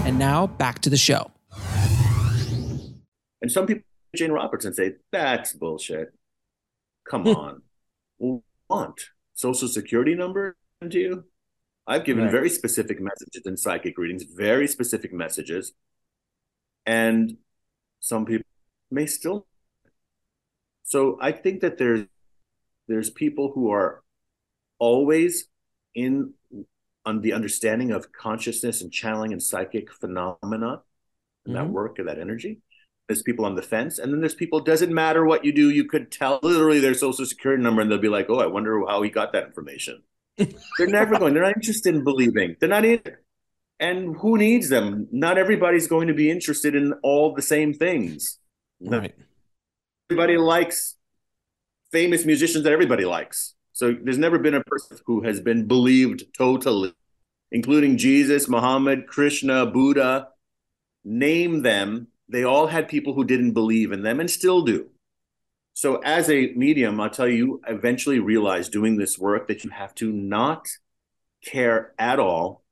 [0.05, 1.31] And now back to the show.
[3.40, 3.85] And some people,
[4.16, 6.12] Jane Robertson, say, that's bullshit.
[7.09, 7.62] Come on.
[8.18, 9.01] want
[9.38, 11.24] social security number to you?
[11.87, 12.33] I've given right.
[12.33, 15.72] very specific messages in psychic readings, very specific messages.
[16.85, 17.37] And
[18.01, 18.46] some people
[18.90, 19.46] may still.
[20.83, 22.07] So I think that there's
[22.88, 24.03] there's people who are
[24.79, 25.48] always
[25.94, 26.35] in
[27.07, 30.83] on the understanding of consciousness and channeling and psychic phenomena
[31.46, 31.55] and mm-hmm.
[31.55, 32.61] that work and that energy.
[33.09, 34.61] There's people on the fence, and then there's people.
[34.61, 37.99] Doesn't matter what you do, you could tell literally their social security number, and they'll
[37.99, 40.03] be like, "Oh, I wonder how he got that information."
[40.37, 41.35] they're never going.
[41.35, 42.57] They're not interested in believing.
[42.61, 43.01] They're not in.
[43.81, 45.09] And who needs them?
[45.11, 48.38] Not everybody's going to be interested in all the same things.
[48.81, 49.14] Right.
[50.11, 50.97] Everybody likes
[51.92, 53.55] famous musicians that everybody likes.
[53.73, 56.92] So there's never been a person who has been believed totally,
[57.53, 60.29] including Jesus, Muhammad, Krishna, Buddha.
[61.05, 62.09] Name them.
[62.29, 64.91] They all had people who didn't believe in them and still do.
[65.73, 69.95] So as a medium, I'll tell you, eventually realize doing this work that you have
[69.97, 70.67] to not
[71.45, 72.64] care at all.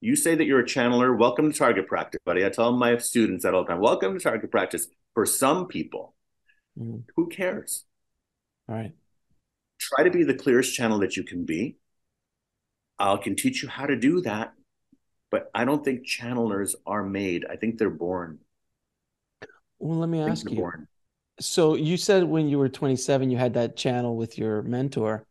[0.00, 2.44] You say that you're a channeler, welcome to target practice, buddy.
[2.46, 3.80] I tell my students that all the time.
[3.80, 4.86] Welcome to target practice.
[5.14, 6.14] For some people,
[6.78, 7.00] mm-hmm.
[7.16, 7.84] who cares?
[8.68, 8.92] All right.
[9.80, 11.76] Try to be the clearest channel that you can be.
[12.98, 14.52] I can teach you how to do that,
[15.30, 17.44] but I don't think channelers are made.
[17.50, 18.38] I think they're born.
[19.84, 20.56] Well, let me ask you.
[20.56, 20.88] Born.
[21.40, 25.26] So you said when you were 27, you had that channel with your mentor,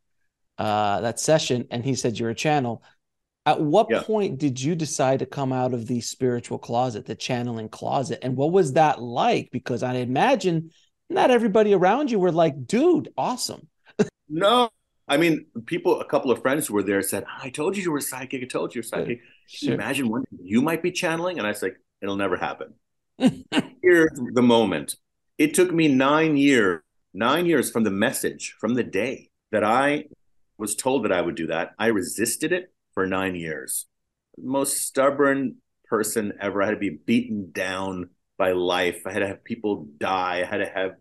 [0.60, 2.84] uh, that session, and he said you're a channel.
[3.48, 4.04] At what yeah.
[4.04, 8.20] point did you decide to come out of the spiritual closet, the channeling closet?
[8.22, 9.50] And what was that like?
[9.52, 10.70] Because I imagine
[11.10, 13.68] not everybody around you were like, dude, awesome.
[14.30, 14.70] no,
[15.08, 17.92] I mean, people, a couple of friends who were there said, I told you you
[17.92, 18.44] were psychic.
[18.44, 19.22] I told you you're psychic.
[19.48, 19.70] Sure.
[19.70, 21.40] You imagine one you might be channeling?
[21.40, 22.76] And I was like, it'll never happen.
[23.84, 24.96] Here's the moment.
[25.38, 26.82] It took me nine years,
[27.14, 30.06] nine years from the message, from the day that I
[30.58, 31.72] was told that I would do that.
[31.78, 33.86] I resisted it for nine years.
[34.38, 35.58] Most stubborn
[35.90, 36.64] person ever.
[36.64, 39.02] I had to be beaten down by life.
[39.06, 40.40] I had to have people die.
[40.40, 40.92] I had to have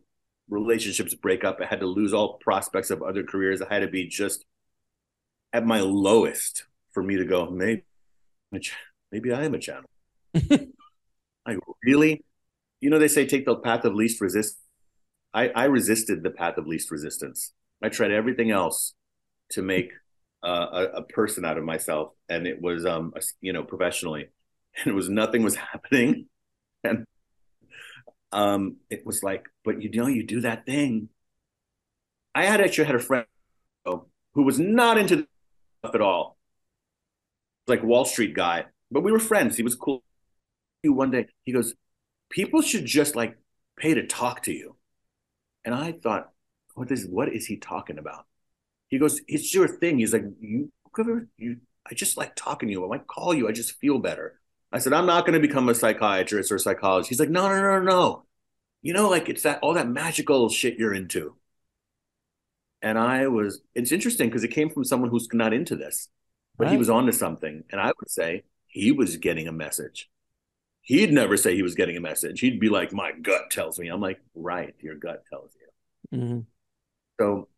[0.48, 1.58] relationships break up.
[1.62, 3.62] I had to lose all prospects of other careers.
[3.62, 4.44] I had to be just
[5.52, 7.84] at my lowest for me to go, maybe,
[9.12, 9.88] maybe I am a channel.
[11.46, 12.24] I really,
[12.82, 14.60] you know, they say take the path of least resistance.
[15.32, 17.52] I, I resisted the path of least resistance.
[17.82, 18.92] I tried everything else
[19.52, 19.92] to make
[20.44, 24.26] uh, a, a, person out of myself, and it was, um, you know, professionally,
[24.76, 26.26] and it was nothing was happening,
[26.82, 27.06] and
[28.32, 31.08] um, it was like, but you know, you do that thing.
[32.34, 33.26] I had actually had a friend
[33.84, 35.26] who was not into
[35.78, 36.36] stuff at all,
[37.68, 39.56] like Wall Street guy, but we were friends.
[39.56, 40.02] He was cool.
[40.84, 41.74] One day, he goes,
[42.32, 43.38] "People should just like
[43.76, 44.76] pay to talk to you,"
[45.64, 46.32] and I thought,
[46.74, 48.26] "What is what is he talking about?"
[48.88, 50.72] He goes, "It's your thing." He's like, "You,
[51.38, 51.56] you,
[51.88, 52.84] I just like talking to you.
[52.84, 53.48] I might call you.
[53.48, 54.40] I just feel better."
[54.72, 57.10] I said, I'm not going to become a psychiatrist or a psychologist.
[57.10, 58.24] He's like, no, no, no, no.
[58.80, 61.36] You know, like it's that all that magical shit you're into.
[62.80, 66.08] And I was, it's interesting because it came from someone who's not into this,
[66.56, 66.72] but right.
[66.72, 67.62] he was onto something.
[67.70, 70.08] And I would say he was getting a message.
[70.82, 72.40] He'd never say he was getting a message.
[72.40, 73.88] He'd be like, my gut tells me.
[73.88, 76.18] I'm like, right, your gut tells you.
[76.18, 76.40] Mm-hmm.
[77.20, 77.48] So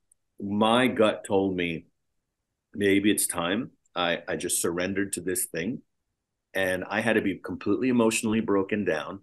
[0.40, 1.86] my gut told me
[2.74, 3.70] maybe it's time.
[3.96, 5.80] I, I just surrendered to this thing
[6.54, 9.20] and I had to be completely emotionally broken down.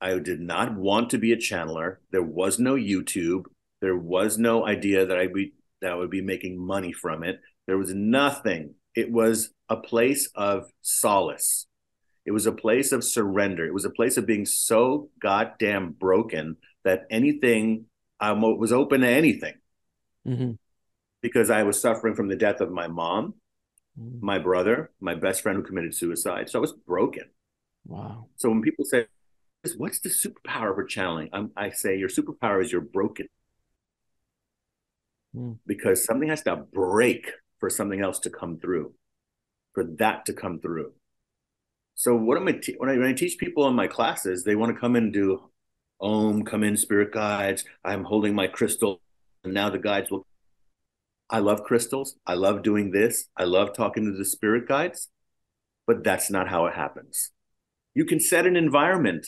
[0.00, 1.96] I did not want to be a channeler.
[2.10, 3.44] There was no YouTube.
[3.80, 7.40] There was no idea that I'd be that I would be making money from it.
[7.66, 8.74] There was nothing.
[8.94, 11.66] It was a place of solace.
[12.28, 13.64] It was a place of surrender.
[13.64, 17.86] It was a place of being so goddamn broken that anything
[18.20, 19.54] I was open to anything.
[20.26, 20.52] Mm-hmm.
[21.22, 23.32] Because I was suffering from the death of my mom,
[23.96, 26.50] my brother, my best friend who committed suicide.
[26.50, 27.24] So I was broken.
[27.86, 28.26] Wow.
[28.36, 29.06] So when people say,
[29.78, 33.28] "What's the superpower for channeling?" I'm, i say, "Your superpower is you're broken."
[35.34, 35.60] Mm.
[35.66, 38.92] Because something has to break for something else to come through,
[39.72, 40.92] for that to come through.
[41.98, 44.54] So what am I te- when I when I teach people in my classes, they
[44.54, 45.50] want to come and do
[46.00, 47.64] Om, come in, spirit guides.
[47.84, 49.00] I'm holding my crystal,
[49.42, 50.24] and now the guides will.
[51.28, 52.14] I love crystals.
[52.24, 53.26] I love doing this.
[53.36, 55.08] I love talking to the spirit guides,
[55.88, 57.32] but that's not how it happens.
[57.94, 59.26] You can set an environment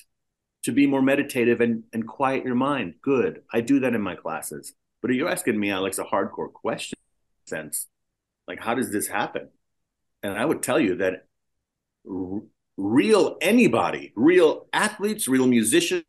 [0.63, 2.95] to be more meditative and, and quiet your mind.
[3.03, 3.43] Good.
[3.53, 4.75] I do that in my classes.
[5.03, 6.99] But are you're asking me, Alex, a hardcore question
[7.47, 7.89] sense.
[8.47, 9.49] Like, how does this happen?
[10.23, 11.25] And I would tell you that
[12.81, 16.05] real anybody, real athletes, real musicians,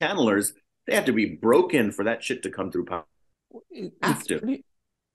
[0.00, 0.52] channelers,
[0.86, 3.04] they have to be broken for that shit to come through power.
[4.02, 4.38] Have to.
[4.38, 4.64] Pretty,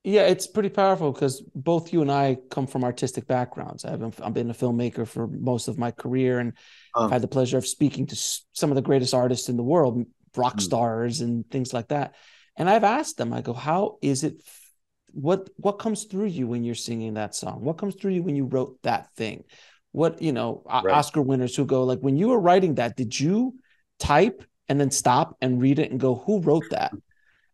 [0.04, 3.84] yeah, it's pretty powerful because both you and I come from artistic backgrounds.
[3.84, 6.54] I've been, I've been a filmmaker for most of my career, and
[6.96, 8.16] um, I've had the pleasure of speaking to
[8.54, 10.06] some of the greatest artists in the world,
[10.36, 10.60] rock hmm.
[10.60, 12.16] stars, and things like that.
[12.56, 14.42] And I've asked them, I go, how is it?
[15.12, 17.62] What what comes through you when you're singing that song?
[17.62, 19.44] What comes through you when you wrote that thing?
[19.98, 20.94] What you know, right.
[20.94, 23.56] Oscar winners who go like, when you were writing that, did you
[23.98, 26.92] type and then stop and read it and go, who wrote that?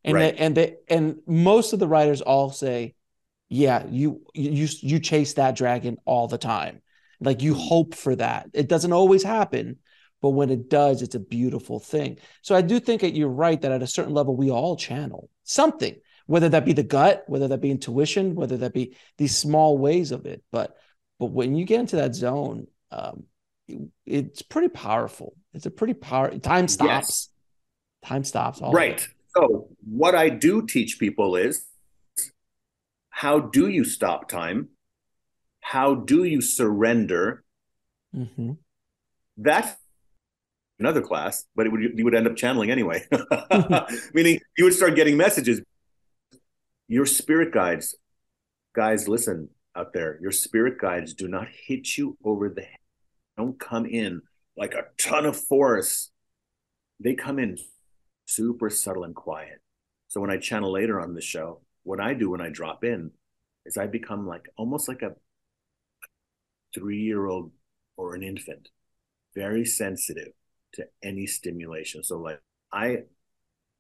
[0.03, 0.35] And right.
[0.35, 2.95] they, and they and most of the writers all say,
[3.47, 6.81] yeah, you you you chase that dragon all the time.
[7.21, 7.61] Like you mm-hmm.
[7.61, 8.49] hope for that.
[8.51, 9.77] It doesn't always happen,
[10.21, 12.17] but when it does, it's a beautiful thing.
[12.41, 15.29] So I do think that you're right that at a certain level we all channel
[15.45, 19.77] something, whether that be the gut, whether that be intuition, whether that be these small
[19.77, 20.43] ways of it.
[20.51, 20.75] But
[21.19, 23.23] but when you get into that zone, um,
[24.05, 25.35] it's pretty powerful.
[25.53, 26.37] It's a pretty power.
[26.37, 26.89] Time stops.
[26.89, 27.29] Yes.
[28.05, 28.61] Time stops.
[28.61, 29.07] right.
[29.35, 31.65] So what I do teach people is
[33.09, 34.69] how do you stop time?
[35.61, 37.43] How do you surrender?
[38.15, 38.53] Mm-hmm.
[39.37, 39.73] That's
[40.77, 43.07] another class, but it would you would end up channeling anyway.
[44.13, 45.61] Meaning you would start getting messages.
[46.87, 47.95] Your spirit guides,
[48.75, 50.19] guys, listen out there.
[50.21, 52.77] Your spirit guides do not hit you over the head.
[53.37, 54.21] Don't come in
[54.55, 56.11] like a ton of force.
[56.99, 57.57] They come in
[58.25, 59.61] super subtle and quiet.
[60.07, 63.11] So when I channel later on the show, what I do when I drop in
[63.65, 65.15] is I become like almost like a
[66.73, 67.51] three year old
[67.97, 68.69] or an infant,
[69.35, 70.33] very sensitive
[70.73, 72.03] to any stimulation.
[72.03, 72.39] So like
[72.71, 73.03] I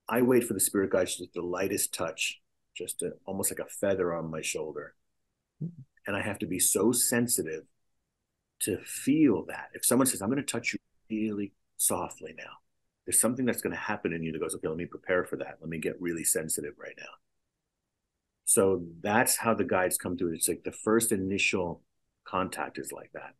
[0.07, 2.41] I wait for the spirit guides just the lightest touch,
[2.75, 4.95] just almost like a feather on my shoulder.
[5.61, 7.63] And I have to be so sensitive
[8.61, 9.69] to feel that.
[9.73, 12.59] If someone says, I'm going to touch you really softly now,
[13.05, 15.37] there's something that's going to happen in you that goes, okay, let me prepare for
[15.37, 15.57] that.
[15.59, 17.05] Let me get really sensitive right now.
[18.45, 20.33] So that's how the guides come through.
[20.33, 21.81] It's like the first initial
[22.25, 23.33] contact is like that.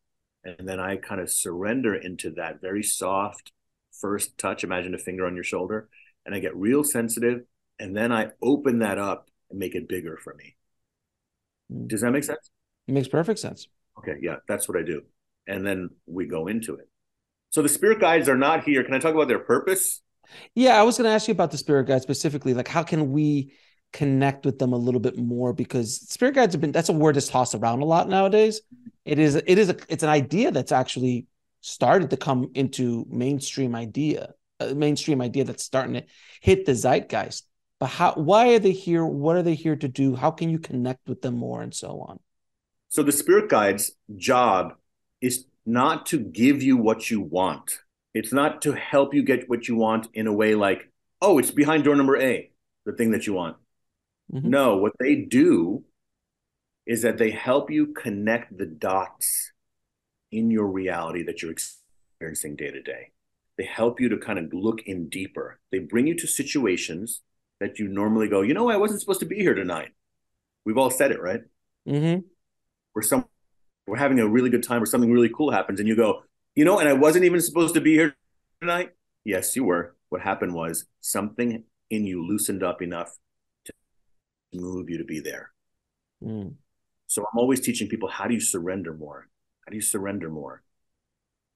[0.43, 3.51] And then I kind of surrender into that very soft
[3.91, 4.63] first touch.
[4.63, 5.87] Imagine a finger on your shoulder.
[6.25, 7.41] And I get real sensitive.
[7.79, 10.55] And then I open that up and make it bigger for me.
[11.87, 12.49] Does that make sense?
[12.87, 13.67] It makes perfect sense.
[13.99, 14.15] Okay.
[14.21, 14.37] Yeah.
[14.47, 15.01] That's what I do.
[15.47, 16.87] And then we go into it.
[17.49, 18.83] So the spirit guides are not here.
[18.83, 20.01] Can I talk about their purpose?
[20.55, 22.53] Yeah, I was going to ask you about the spirit guides specifically.
[22.53, 23.53] Like, how can we
[23.91, 25.53] connect with them a little bit more?
[25.53, 28.61] Because spirit guides have been that's a word that's tossed around a lot nowadays.
[29.05, 31.27] It is it is a it's an idea that's actually
[31.61, 36.03] started to come into mainstream idea, a mainstream idea that's starting to
[36.41, 37.43] hit the zeitgeist.
[37.83, 39.05] But how why are they here?
[39.05, 40.15] What are they here to do?
[40.15, 42.21] How can you connect with them more and so on?
[42.87, 44.75] So the spirit guides' job
[45.19, 47.79] is not to give you what you want.
[48.13, 51.51] It's not to help you get what you want in a way like, oh, it's
[51.51, 52.51] behind door number A,
[52.85, 53.57] the thing that you want.
[54.33, 54.49] Mm-hmm.
[54.49, 55.83] No, what they do
[56.85, 59.51] is that they help you connect the dots
[60.31, 63.11] in your reality that you're experiencing day to day.
[63.57, 65.59] They help you to kind of look in deeper.
[65.69, 67.19] They bring you to situations
[67.63, 69.91] that you normally go, you know, I wasn't supposed to be here tonight.
[70.65, 71.39] We've all said it, right?
[71.87, 72.19] Mm-hmm.
[72.91, 73.25] Where some
[73.87, 76.23] we're having a really good time or something really cool happens and you go,
[76.55, 78.15] you know, and I wasn't even supposed to be here
[78.59, 78.91] tonight.
[79.23, 79.95] Yes, you were.
[80.09, 83.17] What happened was something in you loosened up enough
[83.65, 83.73] to
[84.53, 85.51] move you to be there.
[86.21, 86.55] Mm.
[87.07, 89.29] So I'm always teaching people how do you surrender more?
[89.65, 90.63] How do you surrender more?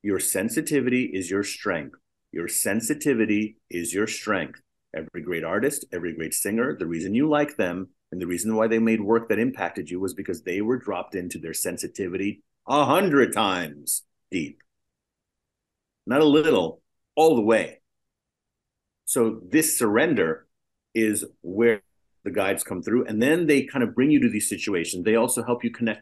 [0.04, 1.98] Your sensitivity is your strength.
[2.32, 4.62] Your sensitivity is your strength.
[4.98, 8.68] Every great artist, every great singer, the reason you like them and the reason why
[8.68, 12.84] they made work that impacted you was because they were dropped into their sensitivity a
[12.84, 14.62] hundred times deep.
[16.08, 16.82] Not a little,
[17.16, 17.82] all the way.
[19.06, 20.48] So this surrender
[20.96, 21.82] is where
[22.24, 23.06] the guides come through.
[23.06, 25.06] And then they kind of bring you to these situations.
[25.06, 26.02] They also help you connect.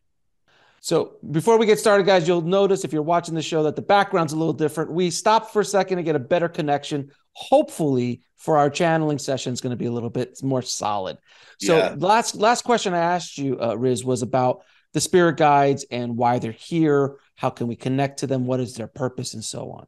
[0.80, 3.82] So before we get started, guys, you'll notice if you're watching the show that the
[3.82, 4.92] background's a little different.
[4.92, 7.10] We stop for a second to get a better connection.
[7.36, 11.18] Hopefully, for our channeling session, it's going to be a little bit more solid.
[11.60, 11.96] So yeah.
[11.98, 16.40] last last question I asked you, uh, Riz, was about the spirit guides and why
[16.40, 17.18] they're here.
[17.36, 18.46] How can we connect to them?
[18.46, 19.88] What is their purpose, and so on.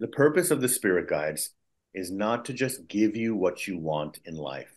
[0.00, 1.50] The purpose of the spirit guides
[1.94, 4.74] is not to just give you what you want in life.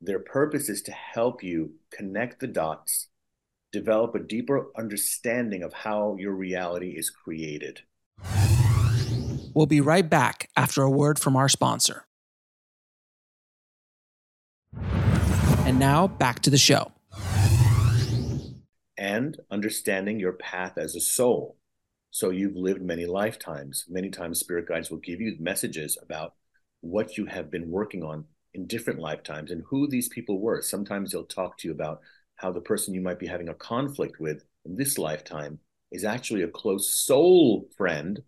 [0.00, 3.08] Their purpose is to help you connect the dots
[3.72, 7.82] develop a deeper understanding of how your reality is created.
[9.56, 12.04] We'll be right back after a word from our sponsor.
[15.64, 16.92] And now back to the show.
[18.98, 21.56] And understanding your path as a soul.
[22.10, 23.86] So you've lived many lifetimes.
[23.88, 26.34] Many times, spirit guides will give you messages about
[26.82, 30.60] what you have been working on in different lifetimes and who these people were.
[30.60, 32.02] Sometimes they'll talk to you about
[32.34, 36.42] how the person you might be having a conflict with in this lifetime is actually
[36.42, 38.20] a close soul friend.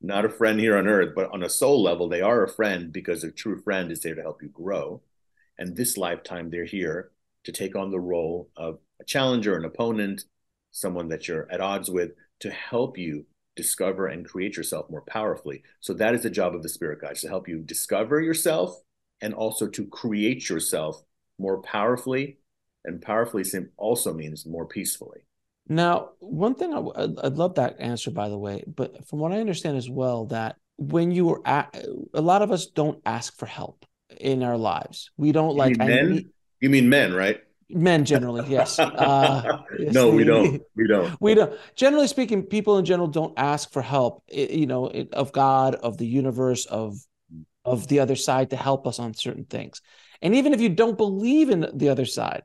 [0.00, 2.92] Not a friend here on earth, but on a soul level, they are a friend
[2.92, 5.02] because a true friend is there to help you grow.
[5.58, 7.10] And this lifetime, they're here
[7.44, 10.24] to take on the role of a challenger, an opponent,
[10.70, 15.62] someone that you're at odds with to help you discover and create yourself more powerfully.
[15.80, 18.80] So that is the job of the spirit guides to help you discover yourself
[19.20, 21.02] and also to create yourself
[21.38, 22.38] more powerfully
[22.84, 23.44] and powerfully
[23.76, 25.20] also means more peacefully.
[25.70, 29.38] Now, one thing I, would love that answer, by the way, but from what I
[29.38, 33.46] understand as well, that when you are at, a lot of us don't ask for
[33.46, 33.86] help
[34.18, 35.12] in our lives.
[35.16, 36.10] We don't you like mean men.
[36.10, 36.28] Need,
[36.58, 37.40] you mean men, right?
[37.68, 38.78] Men generally, yes.
[38.80, 40.60] Uh, yes no, we don't.
[40.74, 41.20] We don't.
[41.20, 41.56] We don't.
[41.76, 44.24] Generally speaking, people in general don't ask for help.
[44.28, 46.96] You know, of God, of the universe, of
[47.64, 49.82] of the other side to help us on certain things.
[50.20, 52.42] And even if you don't believe in the other side,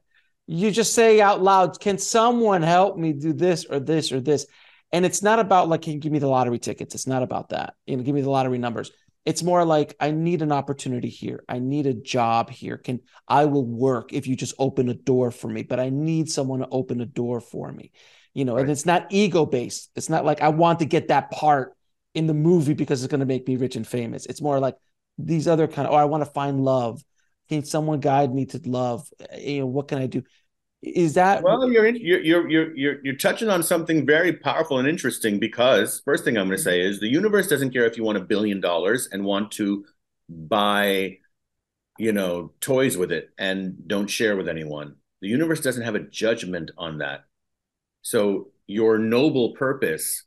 [0.47, 4.45] you just say out loud, can someone help me do this or this or this?
[4.91, 6.95] And it's not about like, can you give me the lottery tickets?
[6.95, 7.73] It's not about that.
[7.86, 8.91] You know, give me the lottery numbers.
[9.25, 11.43] It's more like I need an opportunity here.
[11.49, 12.77] I need a job here.
[12.77, 16.29] Can I will work if you just open a door for me, but I need
[16.29, 17.91] someone to open a door for me.
[18.36, 18.62] You know, right.
[18.62, 19.89] and it's not ego based.
[19.95, 21.73] It's not like I want to get that part
[22.13, 24.27] in the movie because it's going to make me rich and famous.
[24.27, 24.75] It's more like
[25.17, 27.03] these other kind of, oh, I want to find love
[27.49, 29.08] can someone guide me to love?
[29.29, 30.23] Eh, you know what can i do?
[30.81, 35.39] Is that well you're you're you're you're you're touching on something very powerful and interesting
[35.39, 38.19] because first thing i'm going to say is the universe doesn't care if you want
[38.19, 39.84] a billion dollars and want to
[40.29, 41.17] buy
[41.97, 44.95] you know toys with it and don't share with anyone.
[45.21, 47.25] The universe doesn't have a judgment on that.
[48.01, 50.23] So your noble purpose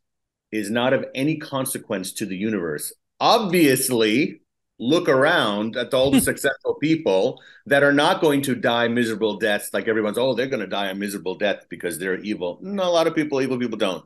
[0.50, 2.92] is not of any consequence to the universe.
[3.20, 4.40] Obviously
[4.78, 9.70] look around at all the successful people that are not going to die miserable deaths
[9.72, 12.58] like everyone's oh they're going to die a miserable death because they're evil.
[12.62, 14.04] No a lot of people evil people don't.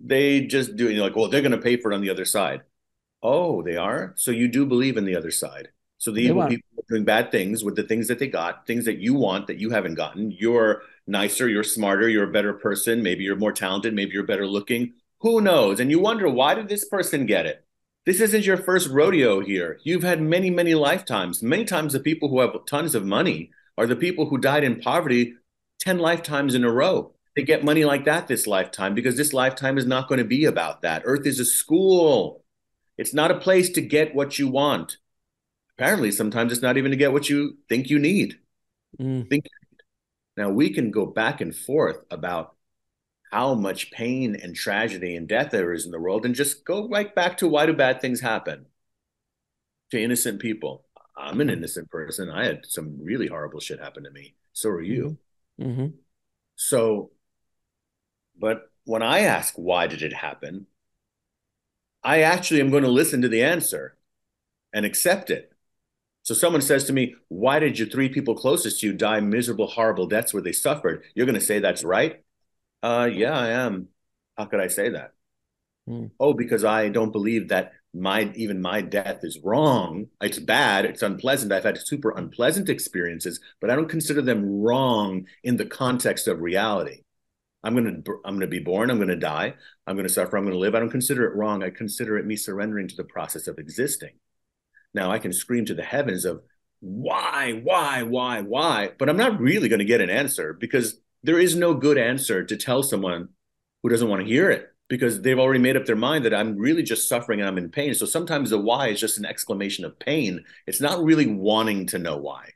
[0.00, 2.10] They just do you know, like well they're going to pay for it on the
[2.10, 2.62] other side.
[3.22, 4.12] Oh they are?
[4.16, 5.68] So you do believe in the other side.
[5.98, 8.84] So the evil people are doing bad things with the things that they got things
[8.84, 10.30] that you want that you haven't gotten.
[10.32, 14.46] You're nicer you're smarter you're a better person maybe you're more talented maybe you're better
[14.46, 14.94] looking.
[15.20, 15.80] Who knows?
[15.80, 17.63] And you wonder why did this person get it
[18.06, 19.78] this isn't your first rodeo here.
[19.82, 21.42] You've had many, many lifetimes.
[21.42, 24.80] Many times, the people who have tons of money are the people who died in
[24.80, 25.34] poverty
[25.80, 27.14] 10 lifetimes in a row.
[27.34, 30.44] They get money like that this lifetime because this lifetime is not going to be
[30.44, 31.02] about that.
[31.04, 32.44] Earth is a school,
[32.96, 34.98] it's not a place to get what you want.
[35.76, 38.38] Apparently, sometimes it's not even to get what you think you need.
[39.00, 39.28] Mm.
[39.28, 39.46] Think
[40.36, 42.53] now we can go back and forth about
[43.34, 46.88] how much pain and tragedy and death there is in the world and just go
[46.88, 48.66] right back to why do bad things happen?
[49.90, 50.84] To innocent people.
[51.16, 52.30] I'm an innocent person.
[52.30, 54.36] I had some really horrible shit happen to me.
[54.52, 55.18] So are you.
[55.60, 55.70] Mm-hmm.
[55.70, 55.86] mm-hmm.
[56.56, 57.10] so
[58.38, 60.66] but when i ask why did it happen
[62.02, 63.96] i actually am going to listen to the answer
[64.72, 65.52] and accept it.
[66.24, 69.68] So someone says to me why did your three people closest to you die miserable
[69.68, 71.04] horrible deaths where they suffered?
[71.14, 72.23] You're going to say that's right
[72.84, 73.88] uh, yeah, I am.
[74.36, 75.12] How could I say that?
[75.88, 76.06] Hmm.
[76.20, 80.08] Oh, because I don't believe that my even my death is wrong.
[80.20, 80.84] It's bad.
[80.84, 81.50] It's unpleasant.
[81.50, 86.42] I've had super unpleasant experiences, but I don't consider them wrong in the context of
[86.42, 87.04] reality.
[87.62, 88.90] I'm gonna I'm gonna be born.
[88.90, 89.54] I'm gonna die.
[89.86, 90.36] I'm gonna suffer.
[90.36, 90.74] I'm gonna live.
[90.74, 91.62] I don't consider it wrong.
[91.62, 94.12] I consider it me surrendering to the process of existing.
[94.92, 96.42] Now I can scream to the heavens of
[96.80, 101.38] why, why, why, why, but I'm not really going to get an answer because there
[101.38, 103.30] is no good answer to tell someone
[103.82, 106.56] who doesn't want to hear it because they've already made up their mind that I'm
[106.56, 107.94] really just suffering and I'm in pain.
[107.94, 110.44] So sometimes the why is just an exclamation of pain.
[110.66, 112.50] It's not really wanting to know why,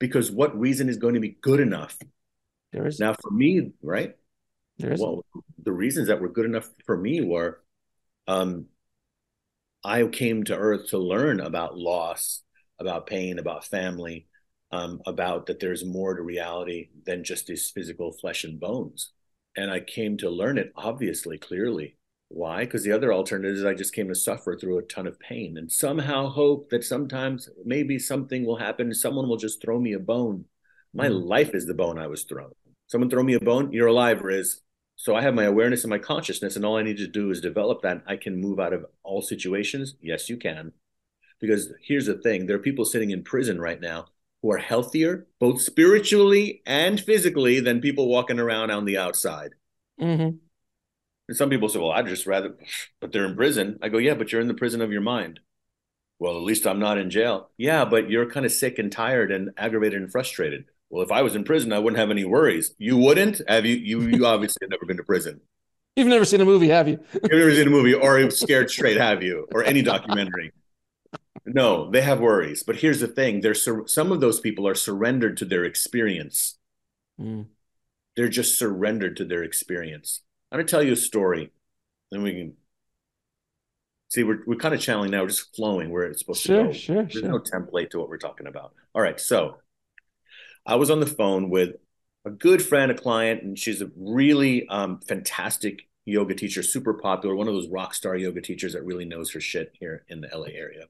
[0.00, 1.96] because what reason is going to be good enough?
[2.72, 4.16] There is now for me, right?
[4.78, 5.24] There is well,
[5.62, 7.60] the reasons that were good enough for me were,
[8.26, 8.66] um,
[9.84, 12.42] I came to Earth to learn about loss,
[12.80, 14.26] about pain, about family,
[14.72, 19.12] um, about that there's more to reality than just this physical flesh and bones.
[19.56, 21.96] And I came to learn it obviously, clearly.
[22.28, 22.60] Why?
[22.60, 25.58] Because the other alternative is I just came to suffer through a ton of pain
[25.58, 28.94] and somehow hope that sometimes maybe something will happen.
[28.94, 30.44] Someone will just throw me a bone.
[30.94, 31.26] My mm.
[31.26, 32.52] life is the bone I was thrown.
[32.86, 34.60] Someone throw me a bone, you're alive, Riz.
[34.96, 37.40] So I have my awareness and my consciousness, and all I need to do is
[37.40, 38.02] develop that.
[38.06, 39.94] I can move out of all situations.
[40.02, 40.72] Yes, you can.
[41.40, 44.06] Because here's the thing there are people sitting in prison right now
[44.42, 49.50] who are healthier, both spiritually and physically, than people walking around on the outside.
[50.00, 50.36] Mm-hmm.
[51.28, 52.56] And some people say, well, I'd just rather,
[53.00, 53.78] but they're in prison.
[53.82, 55.40] I go, yeah, but you're in the prison of your mind.
[56.18, 57.50] Well, at least I'm not in jail.
[57.56, 60.64] Yeah, but you're kind of sick and tired and aggravated and frustrated.
[60.90, 62.74] Well, if I was in prison, I wouldn't have any worries.
[62.78, 63.40] You wouldn't?
[63.48, 63.76] Have you?
[63.76, 65.40] You, you obviously have never been to prison.
[65.96, 66.98] You've never seen a movie, have you?
[67.14, 69.46] You've never seen a movie or Scared Straight, have you?
[69.52, 70.52] Or any documentary.
[71.54, 72.62] No, they have worries.
[72.62, 76.58] But here's the thing: there's sur- some of those people are surrendered to their experience.
[77.20, 77.46] Mm.
[78.16, 80.22] They're just surrendered to their experience.
[80.50, 81.50] I'm going to tell you a story,
[82.12, 82.56] and we can
[84.08, 85.22] see we're we're kind of channeling now.
[85.22, 86.72] We're just flowing where it's supposed sure, to go.
[86.72, 87.28] Sure, There's sure.
[87.28, 88.74] no template to what we're talking about.
[88.94, 89.56] All right, so
[90.66, 91.76] I was on the phone with
[92.24, 97.34] a good friend, a client, and she's a really um, fantastic yoga teacher, super popular,
[97.34, 100.28] one of those rock star yoga teachers that really knows her shit here in the
[100.32, 100.84] LA area.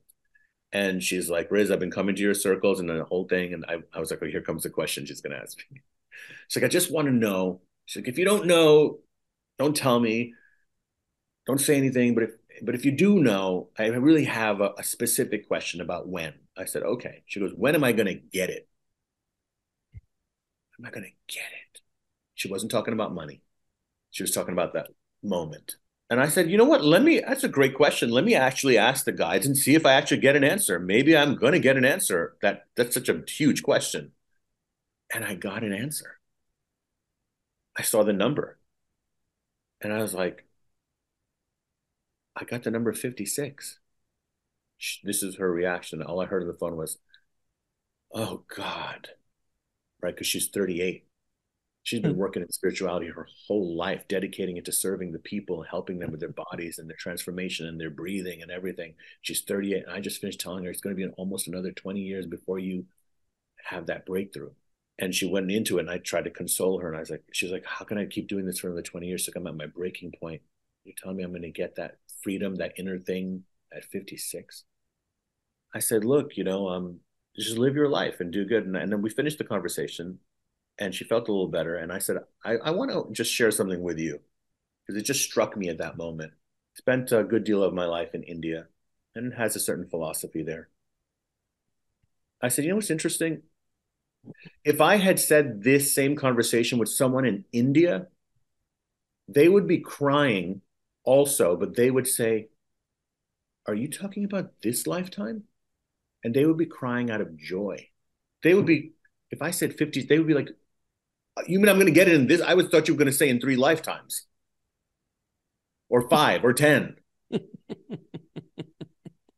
[0.72, 3.54] And she's like, Riz, I've been coming to your circles and the whole thing.
[3.54, 5.80] And I, I was like, oh, here comes the question she's going to ask me.
[6.48, 7.60] She's like, I just want to know.
[7.86, 8.98] She's like, if you don't know,
[9.58, 10.34] don't tell me.
[11.46, 12.14] Don't say anything.
[12.14, 12.30] But if,
[12.62, 16.34] but if you do know, I really have a, a specific question about when.
[16.56, 17.22] I said, okay.
[17.26, 18.68] She goes, when am I going to get it?
[20.78, 21.80] Am I going to get it?
[22.34, 23.42] She wasn't talking about money.
[24.10, 24.88] She was talking about that
[25.22, 25.76] moment.
[26.10, 26.84] And I said, you know what?
[26.84, 28.10] Let me, that's a great question.
[28.10, 30.80] Let me actually ask the guides and see if I actually get an answer.
[30.80, 32.36] Maybe I'm going to get an answer.
[32.42, 34.10] That That's such a huge question.
[35.14, 36.18] And I got an answer.
[37.78, 38.58] I saw the number.
[39.80, 40.44] And I was like,
[42.34, 43.78] I got the number 56.
[45.04, 46.02] This is her reaction.
[46.02, 46.98] All I heard on the phone was,
[48.12, 49.10] oh God.
[50.02, 50.14] Right.
[50.14, 51.04] Because she's 38.
[51.82, 52.18] She's been hmm.
[52.18, 56.20] working in spirituality her whole life, dedicating it to serving the people, helping them with
[56.20, 58.94] their bodies and their transformation and their breathing and everything.
[59.22, 59.84] She's 38.
[59.84, 62.58] And I just finished telling her it's going to be almost another 20 years before
[62.58, 62.84] you
[63.64, 64.50] have that breakthrough.
[64.98, 66.88] And she went into it and I tried to console her.
[66.88, 69.06] And I was like, she's like, how can I keep doing this for another 20
[69.06, 69.24] years?
[69.24, 70.42] So I'm at my breaking point.
[70.84, 74.64] You're telling me I'm going to get that freedom, that inner thing at 56.
[75.74, 77.00] I said, look, you know, um,
[77.36, 78.66] just live your life and do good.
[78.66, 80.18] And, and then we finished the conversation
[80.80, 81.76] and she felt a little better.
[81.76, 84.18] And I said, I, I want to just share something with you
[84.86, 86.32] because it just struck me at that moment.
[86.74, 88.66] Spent a good deal of my life in India
[89.14, 90.70] and has a certain philosophy there.
[92.42, 93.42] I said, you know what's interesting?
[94.64, 98.08] If I had said this same conversation with someone in India,
[99.28, 100.62] they would be crying
[101.04, 102.48] also, but they would say,
[103.66, 105.44] Are you talking about this lifetime?
[106.24, 107.88] And they would be crying out of joy.
[108.42, 108.92] They would be,
[109.30, 110.50] if I said 50s, they would be like,
[111.46, 112.40] you mean I'm going to get it in this?
[112.40, 114.26] I would thought you were going to say in three lifetimes
[115.88, 116.96] or five or 10.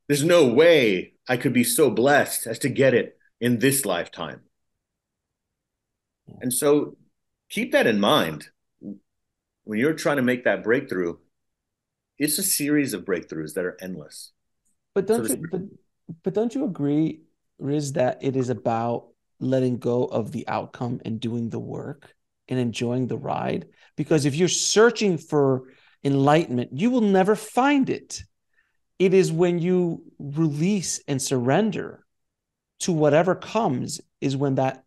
[0.09, 4.43] There's no way I could be so blessed as to get it in this lifetime.
[6.41, 6.97] And so
[7.49, 8.49] keep that in mind
[9.65, 11.17] when you're trying to make that breakthrough.
[12.19, 14.33] It's a series of breakthroughs that are endless.
[14.95, 15.63] But don't so you but,
[16.23, 17.23] but don't you agree,
[17.59, 19.09] Riz, that it is about
[19.43, 22.15] letting go of the outcome and doing the work
[22.49, 23.67] and enjoying the ride.
[23.97, 25.65] Because if you're searching for
[26.05, 28.23] enlightenment, you will never find it.
[28.99, 32.05] It is when you release and surrender
[32.81, 34.85] to whatever comes is when that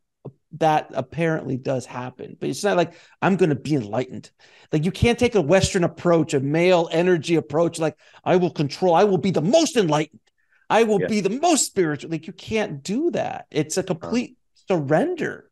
[0.59, 2.37] that apparently does happen.
[2.39, 4.31] But it's not like I'm going to be enlightened.
[4.71, 8.95] Like you can't take a Western approach, a male energy approach, like I will control,
[8.95, 10.21] I will be the most enlightened.
[10.69, 11.07] I will yeah.
[11.07, 12.11] be the most spiritual.
[12.11, 13.47] Like you can't do that.
[13.51, 13.87] It's a uh-huh.
[13.87, 14.37] complete
[14.67, 15.49] surrender.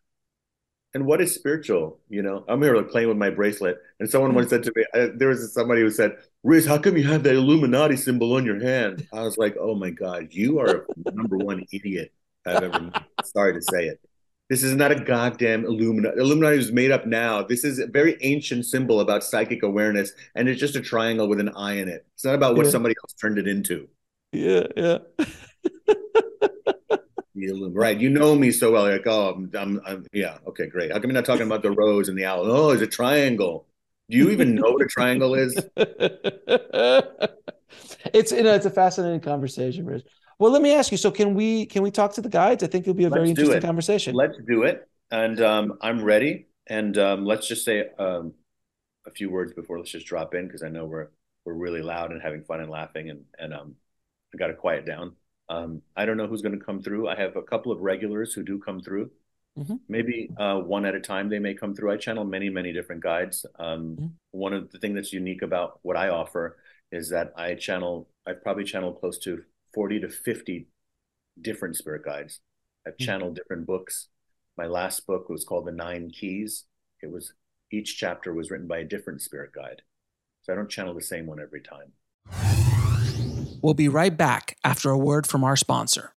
[0.93, 1.99] And what is spiritual?
[2.09, 4.85] You know, I'm here like playing with my bracelet, and someone once said to me,
[4.93, 8.45] I, there was somebody who said, "Riz, how come you have that Illuminati symbol on
[8.45, 12.13] your hand?" I was like, "Oh my God, you are number one idiot
[12.45, 13.99] I've ever met." Sorry to say it.
[14.49, 16.19] This is not a goddamn Illuminati.
[16.19, 17.41] Illuminati was made up now.
[17.41, 21.39] This is a very ancient symbol about psychic awareness, and it's just a triangle with
[21.39, 22.05] an eye in it.
[22.13, 22.71] It's not about what yeah.
[22.71, 23.87] somebody else turned it into.
[24.31, 24.99] Yeah, yeah.
[27.73, 27.99] right.
[27.99, 28.83] You know me so well.
[28.83, 30.91] Like, oh, I'm, I'm, I'm, yeah, okay, great.
[30.91, 32.45] How come you're not talking about the rose and the owl?
[32.45, 33.67] Oh, it's a triangle.
[34.09, 35.55] Do you even know what a triangle is?
[38.13, 40.03] it's you know, it's a fascinating conversation, Riz.
[40.39, 40.97] Well, let me ask you.
[40.97, 42.63] So, can we can we talk to the guides?
[42.63, 44.15] I think it'll be a let's very interesting conversation.
[44.15, 46.47] Let's do it, and um, I'm ready.
[46.67, 48.33] And um, let's just say um,
[49.05, 51.09] a few words before let's just drop in because I know we're
[51.45, 53.75] we're really loud and having fun and laughing, and and um,
[54.33, 55.15] I got to quiet down.
[55.53, 57.07] Um, I don't know who's going to come through.
[57.07, 59.11] I have a couple of regulars who do come through.
[59.57, 59.75] Mm-hmm.
[59.87, 61.91] Maybe uh, one at a time they may come through.
[61.91, 63.45] I channel many, many different guides.
[63.59, 64.05] Um, mm-hmm.
[64.31, 66.57] One of the things that's unique about what I offer
[66.91, 69.43] is that I channel, I've probably channeled close to
[69.75, 70.67] 40 to 50
[71.39, 72.39] different spirit guides.
[72.87, 73.05] I've mm-hmm.
[73.05, 74.07] channeled different books.
[74.57, 76.65] My last book was called The Nine Keys.
[77.01, 77.33] It was
[77.71, 79.83] each chapter was written by a different spirit guide.
[80.41, 82.82] So I don't channel the same one every time.
[83.63, 86.13] We'll be right back after a word from our sponsor.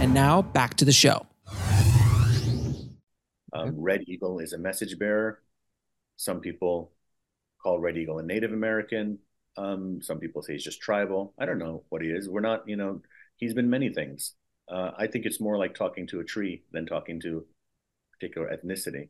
[0.00, 1.26] And now back to the show.
[3.52, 5.42] Um, Red Eagle is a message bearer.
[6.16, 6.92] Some people
[7.60, 9.18] call Red Eagle a Native American.
[9.56, 11.34] Um, some people say he's just tribal.
[11.36, 12.28] I don't know what he is.
[12.28, 13.02] We're not, you know,
[13.36, 14.34] he's been many things.
[14.68, 17.44] Uh, I think it's more like talking to a tree than talking to
[18.12, 19.08] particular ethnicity.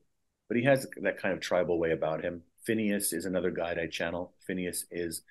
[0.48, 2.42] But he has that kind of tribal way about him.
[2.70, 4.32] Phineas is another guide I channel.
[4.46, 5.22] Phineas is,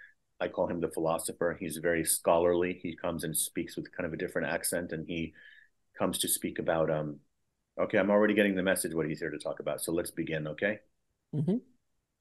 [0.41, 1.55] I call him the philosopher.
[1.57, 2.77] He's very scholarly.
[2.83, 5.33] He comes and speaks with kind of a different accent, and he
[5.97, 7.19] comes to speak about, um,
[7.79, 9.79] okay, I'm already getting the message what he's here to talk about.
[9.79, 10.79] So let's begin, okay?
[11.33, 11.59] Mm-hmm.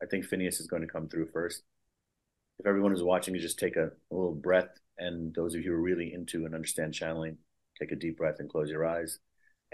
[0.01, 1.65] I think Phineas is going to come through first
[2.61, 5.73] if everyone who's watching you just take a, a, little breath, and those of you
[5.73, 7.39] who are really into and understand channeling,
[7.77, 9.19] take a deep breath and close your eyes,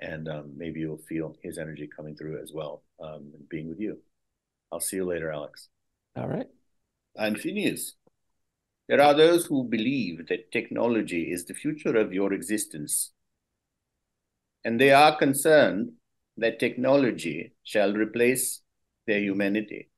[0.00, 3.78] and um, maybe you'll feel his energy coming through as well, um, and being with
[3.78, 3.98] you.
[4.74, 5.68] I'll see you later, Alex.
[6.16, 6.48] All right.
[7.14, 7.94] And Phineas,
[8.88, 13.12] there are those who believe that technology is the future of your existence,
[14.64, 15.92] and they are concerned
[16.36, 18.62] that technology shall replace
[19.06, 19.90] their humanity.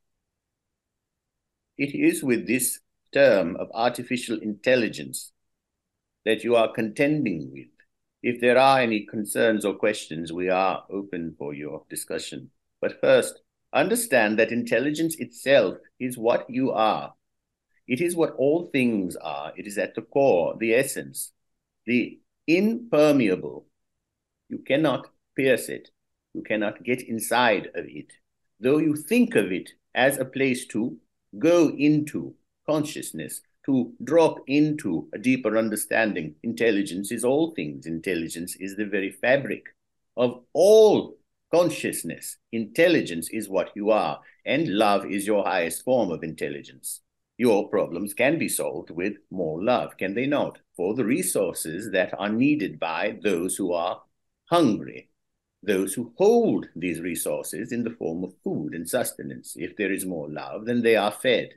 [1.78, 2.80] It is with this
[3.14, 5.32] term of artificial intelligence
[6.26, 7.68] that you are contending with.
[8.22, 12.50] If there are any concerns or questions, we are open for your discussion.
[12.82, 13.40] But first,
[13.76, 17.14] understand that intelligence itself is what you are.
[17.86, 19.52] It is what all things are.
[19.56, 21.32] It is at the core, the essence,
[21.86, 23.66] the impermeable.
[24.48, 25.90] You cannot pierce it.
[26.34, 28.12] You cannot get inside of it.
[28.58, 30.96] Though you think of it as a place to
[31.38, 32.34] go into
[32.66, 36.34] consciousness, to drop into a deeper understanding.
[36.42, 37.86] Intelligence is all things.
[37.86, 39.64] Intelligence is the very fabric
[40.16, 41.16] of all
[41.52, 42.36] consciousness.
[42.52, 47.00] Intelligence is what you are, and love is your highest form of intelligence.
[47.38, 50.58] Your problems can be solved with more love, can they not?
[50.76, 54.02] For the resources that are needed by those who are
[54.46, 55.10] hungry,
[55.62, 59.54] those who hold these resources in the form of food and sustenance.
[59.56, 61.50] If there is more love, then they are fed.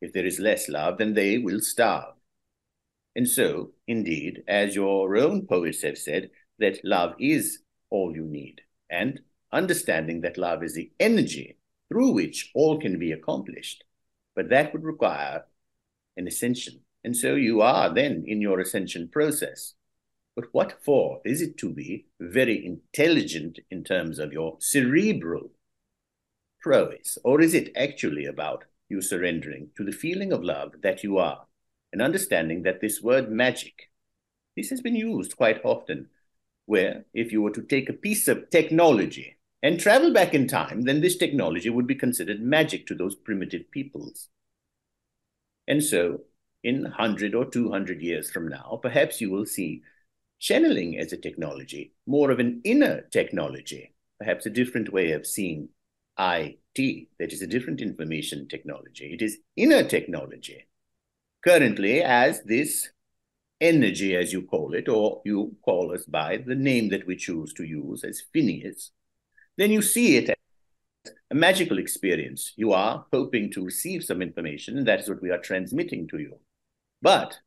[0.00, 2.14] If there is less love, then they will starve.
[3.14, 7.60] And so, indeed, as your own poets have said, that love is
[7.90, 8.60] all you need.
[8.90, 9.20] And
[9.52, 11.56] understanding that love is the energy
[11.88, 13.84] through which all can be accomplished.
[14.34, 15.44] But that would require
[16.16, 16.80] an ascension.
[17.04, 19.74] And so you are then in your ascension process.
[20.34, 21.20] But what for?
[21.24, 25.50] Is it to be very intelligent in terms of your cerebral
[26.60, 27.16] prowess?
[27.24, 31.46] Or is it actually about you surrendering to the feeling of love that you are
[31.92, 33.90] and understanding that this word magic,
[34.56, 36.08] this has been used quite often,
[36.66, 40.82] where if you were to take a piece of technology and travel back in time,
[40.82, 44.28] then this technology would be considered magic to those primitive peoples.
[45.66, 46.20] And so,
[46.62, 49.82] in 100 or 200 years from now, perhaps you will see
[50.38, 55.68] channeling as a technology, more of an inner technology, perhaps a different way of seeing
[56.18, 59.12] IT, that is a different information technology.
[59.12, 60.66] It is inner technology.
[61.44, 62.90] Currently, as this
[63.60, 67.52] energy, as you call it, or you call us by the name that we choose
[67.54, 68.90] to use as Phineas,
[69.56, 72.52] then you see it as a magical experience.
[72.56, 76.18] You are hoping to receive some information, and that is what we are transmitting to
[76.18, 76.38] you.
[77.02, 77.38] But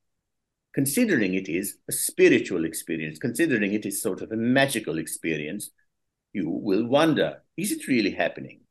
[0.73, 5.71] considering it is a spiritual experience, considering it is sort of a magical experience,
[6.33, 8.61] you will wonder is it really happening?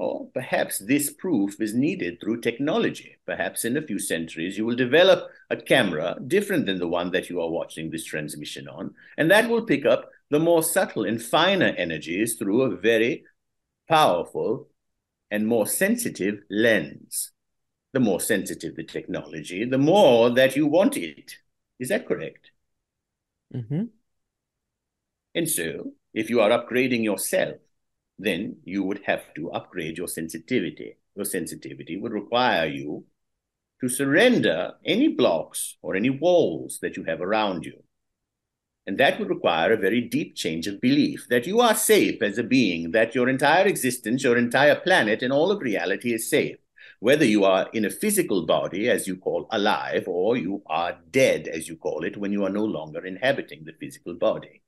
[0.00, 3.16] Or perhaps this proof is needed through technology.
[3.26, 7.28] Perhaps in a few centuries, you will develop a camera different than the one that
[7.28, 11.22] you are watching this transmission on, and that will pick up the more subtle and
[11.22, 13.24] finer energies through a very
[13.88, 14.68] powerful
[15.30, 17.32] and more sensitive lens
[17.92, 21.32] the more sensitive the technology, the more that you want it.
[21.78, 22.50] Is that correct?
[23.54, 23.84] Mm-hmm.
[25.34, 27.56] And so, if you are upgrading yourself,
[28.20, 30.96] then you would have to upgrade your sensitivity.
[31.16, 33.04] Your sensitivity would require you
[33.80, 37.82] to surrender any blocks or any walls that you have around you.
[38.86, 42.36] And that would require a very deep change of belief that you are safe as
[42.36, 46.56] a being, that your entire existence, your entire planet, and all of reality is safe.
[46.98, 51.48] Whether you are in a physical body, as you call alive, or you are dead,
[51.48, 54.60] as you call it, when you are no longer inhabiting the physical body.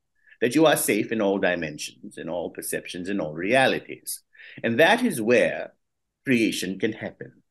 [0.42, 4.22] That you are safe in all dimensions, in all perceptions, in all realities.
[4.62, 5.72] And that is where
[6.26, 7.42] creation can happen.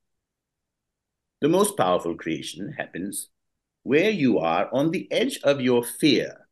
[1.39, 3.30] The most powerful creation happens
[3.84, 6.48] where you are on the edge of your fear.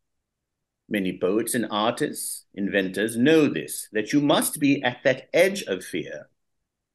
[0.88, 5.84] Many poets and artists, inventors know this, that you must be at that edge of
[5.84, 6.30] fear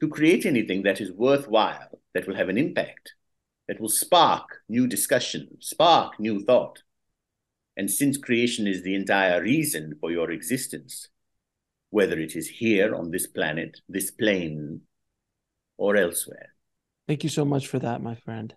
[0.01, 3.13] to create anything that is worthwhile, that will have an impact,
[3.69, 6.83] that will spark new discussion, spark new thought.
[7.77, 11.09] And since creation is the entire reason for your existence,
[11.91, 14.83] whether it is here on this planet, this plane,
[15.77, 16.55] or elsewhere,
[17.07, 18.55] Thank you so much for that, my friend.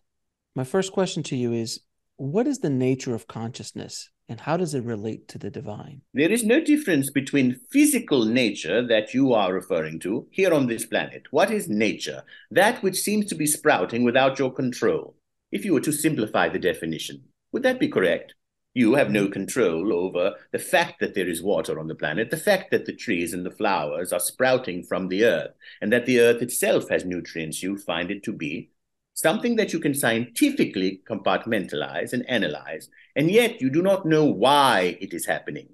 [0.56, 1.82] My first question to you is
[2.16, 6.02] What is the nature of consciousness and how does it relate to the divine?
[6.14, 10.86] There is no difference between physical nature that you are referring to here on this
[10.86, 11.24] planet.
[11.32, 12.24] What is nature?
[12.52, 15.16] That which seems to be sprouting without your control.
[15.52, 18.34] If you were to simplify the definition, would that be correct?
[18.78, 22.38] You have no control over the fact that there is water on the planet, the
[22.38, 26.20] fact that the trees and the flowers are sprouting from the earth, and that the
[26.20, 27.64] earth itself has nutrients.
[27.64, 28.70] You find it to be
[29.16, 34.96] something that you can scientifically compartmentalize and analyze, and yet you do not know why
[35.02, 35.70] it is happening.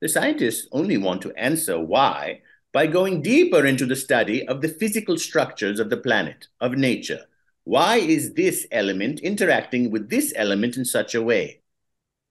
[0.00, 2.40] The scientists only want to answer why
[2.72, 7.26] by going deeper into the study of the physical structures of the planet, of nature.
[7.64, 11.60] Why is this element interacting with this element in such a way?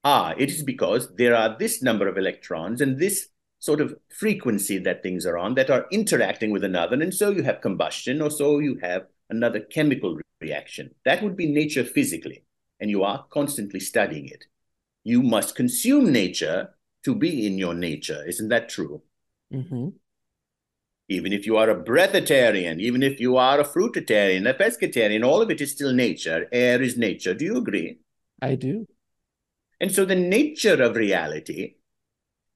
[0.03, 3.29] Ah, it is because there are this number of electrons and this
[3.59, 7.01] sort of frequency that things are on that are interacting with another.
[7.01, 10.93] And so you have combustion, or so you have another chemical reaction.
[11.05, 12.43] That would be nature physically,
[12.81, 14.45] and you are constantly studying it.
[15.05, 16.75] You must consume nature
[17.05, 18.23] to be in your nature.
[18.27, 19.01] Isn't that true?
[19.53, 19.89] Mm-hmm.
[21.09, 25.41] Even if you are a breatharian, even if you are a fruitarian, a pescatarian, all
[25.41, 26.47] of it is still nature.
[26.51, 27.33] Air is nature.
[27.33, 27.99] Do you agree?
[28.41, 28.87] I do.
[29.83, 31.75] And so the nature of reality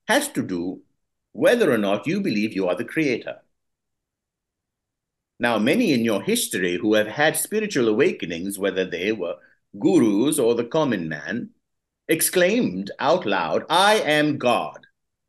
[0.07, 0.83] has to do
[1.33, 3.39] whether or not you believe you are the creator.
[5.37, 9.35] Now, many in your history who have had spiritual awakenings, whether they were
[9.77, 11.49] gurus or the common man,
[12.07, 14.87] exclaimed out loud, I am God.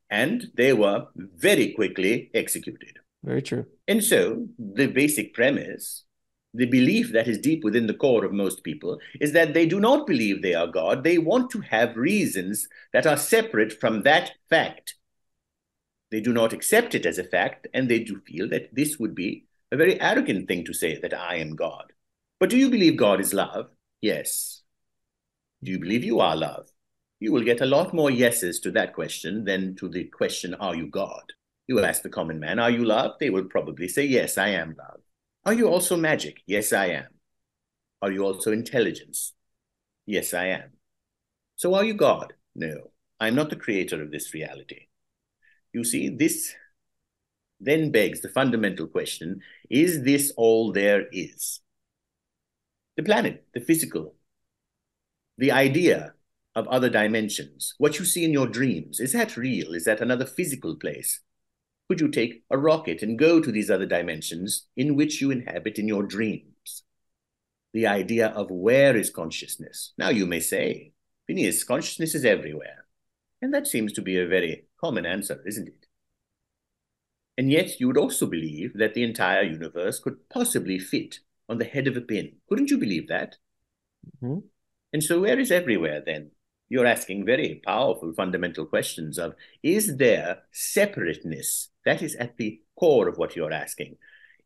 [0.09, 3.01] And they were very quickly executed.
[3.25, 3.67] Very true.
[3.89, 6.05] And so the basic premise
[6.59, 9.79] the belief that is deep within the core of most people is that they do
[9.79, 11.05] not believe they are God.
[11.05, 14.97] They want to have reasons that are separate from that fact.
[16.11, 19.15] They do not accept it as a fact, and they do feel that this would
[19.15, 21.93] be a very arrogant thing to say that I am God.
[22.41, 23.69] But do you believe God is love?
[24.01, 24.63] Yes.
[25.63, 26.67] Do you believe you are love?
[27.21, 30.75] You will get a lot more yeses to that question than to the question, Are
[30.75, 31.23] you God?
[31.69, 33.13] You will ask the common man, Are you love?
[33.21, 35.01] They will probably say, Yes, I am love.
[35.49, 36.43] Are you also magic?
[36.47, 37.07] Yes, I am.
[38.03, 39.33] Are you also intelligence?
[40.05, 40.73] Yes, I am.
[41.57, 42.35] So are you God?
[42.55, 44.89] No, I'm not the creator of this reality.
[45.73, 46.53] You see, this
[47.61, 49.41] then begs the fundamental question
[49.71, 51.61] is this all there is?
[52.99, 54.17] The planet, the physical,
[55.39, 56.13] the idea
[56.57, 59.73] of other dimensions, what you see in your dreams, is that real?
[59.73, 61.21] Is that another physical place?
[61.89, 65.79] Could you take a rocket and go to these other dimensions in which you inhabit
[65.79, 66.83] in your dreams?
[67.73, 69.95] The idea of where is consciousness?
[69.97, 70.93] Now you may say,
[71.27, 72.85] Phineas, consciousness is everywhere.
[73.41, 75.87] And that seems to be a very common answer, isn't it?
[77.39, 81.65] And yet you would also believe that the entire universe could possibly fit on the
[81.65, 82.33] head of a pin.
[82.49, 83.37] Couldn't you believe that?
[84.23, 84.41] Mm-hmm.
[84.93, 86.33] And so where is everywhere then?
[86.69, 93.09] you're asking very powerful fundamental questions of is there separateness that is at the core
[93.09, 93.97] of what you're asking.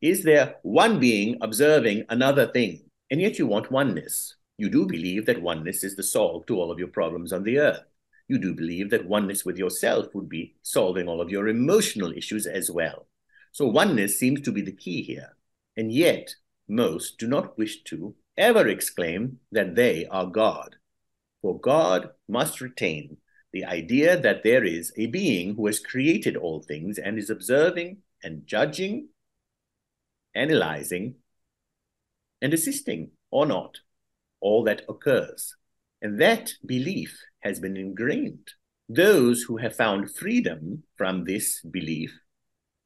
[0.00, 2.84] Is there one being observing another thing?
[3.10, 4.36] And yet you want oneness.
[4.58, 7.58] You do believe that oneness is the solve to all of your problems on the
[7.58, 7.82] earth.
[8.28, 12.46] You do believe that oneness with yourself would be solving all of your emotional issues
[12.46, 13.08] as well.
[13.50, 15.36] So oneness seems to be the key here.
[15.76, 16.36] And yet
[16.68, 20.76] most do not wish to ever exclaim that they are god.
[21.42, 23.16] For God must retain
[23.52, 27.98] the idea that there is a being who has created all things and is observing
[28.22, 29.08] and judging,
[30.34, 31.16] analyzing,
[32.40, 33.78] and assisting or not
[34.40, 35.54] all that occurs.
[36.00, 38.52] And that belief has been ingrained.
[38.88, 42.18] Those who have found freedom from this belief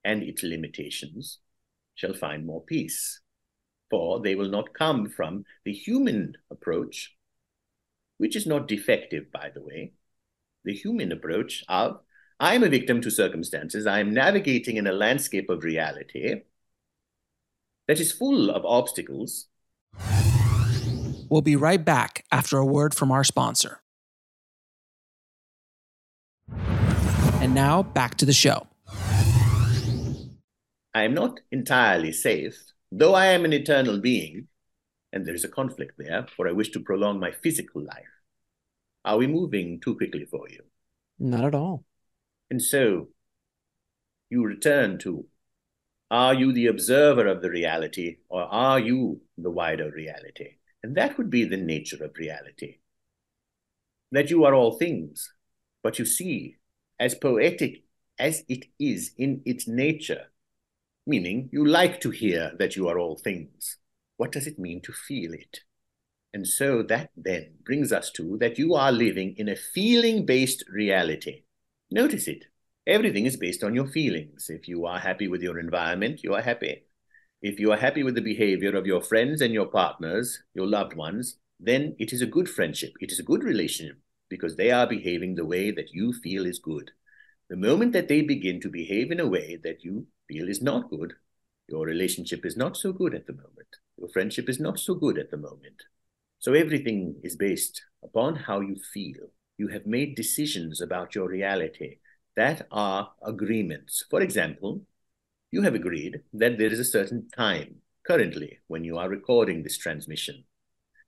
[0.04, 1.38] and its limitations
[1.94, 3.20] shall find more peace.
[3.90, 7.14] For they will not come from the human approach,
[8.18, 9.92] which is not defective, by the way,
[10.66, 12.00] the human approach of
[12.38, 16.42] I am a victim to circumstances, I am navigating in a landscape of reality
[17.88, 19.46] that is full of obstacles.
[21.30, 23.80] We'll be right back after a word from our sponsor.
[27.40, 28.66] And now back to the show.
[30.94, 32.56] I am not entirely safe,
[32.90, 34.48] though I am an eternal being,
[35.12, 38.15] and there is a conflict there, for I wish to prolong my physical life.
[39.07, 40.64] Are we moving too quickly for you?
[41.18, 41.84] Not at all.
[42.50, 43.09] And so
[44.28, 45.26] you return to
[46.11, 50.57] are you the observer of the reality or are you the wider reality?
[50.82, 52.78] And that would be the nature of reality.
[54.12, 55.32] That you are all things,
[55.82, 56.57] but you see,
[56.98, 57.84] as poetic
[58.18, 60.26] as it is in its nature,
[61.07, 63.78] meaning you like to hear that you are all things.
[64.16, 65.61] What does it mean to feel it?
[66.32, 70.64] And so that then brings us to that you are living in a feeling based
[70.68, 71.44] reality.
[71.90, 72.44] Notice it.
[72.86, 74.48] Everything is based on your feelings.
[74.48, 76.84] If you are happy with your environment, you are happy.
[77.42, 80.94] If you are happy with the behavior of your friends and your partners, your loved
[80.94, 82.92] ones, then it is a good friendship.
[83.00, 83.98] It is a good relationship
[84.28, 86.90] because they are behaving the way that you feel is good.
[87.48, 90.90] The moment that they begin to behave in a way that you feel is not
[90.90, 91.14] good,
[91.68, 93.68] your relationship is not so good at the moment.
[93.96, 95.82] Your friendship is not so good at the moment.
[96.47, 99.32] So everything is based upon how you feel.
[99.59, 101.97] You have made decisions about your reality
[102.36, 104.05] that are agreements.
[104.09, 104.82] For example,
[105.51, 109.76] you have agreed that there is a certain time currently when you are recording this
[109.76, 110.44] transmission.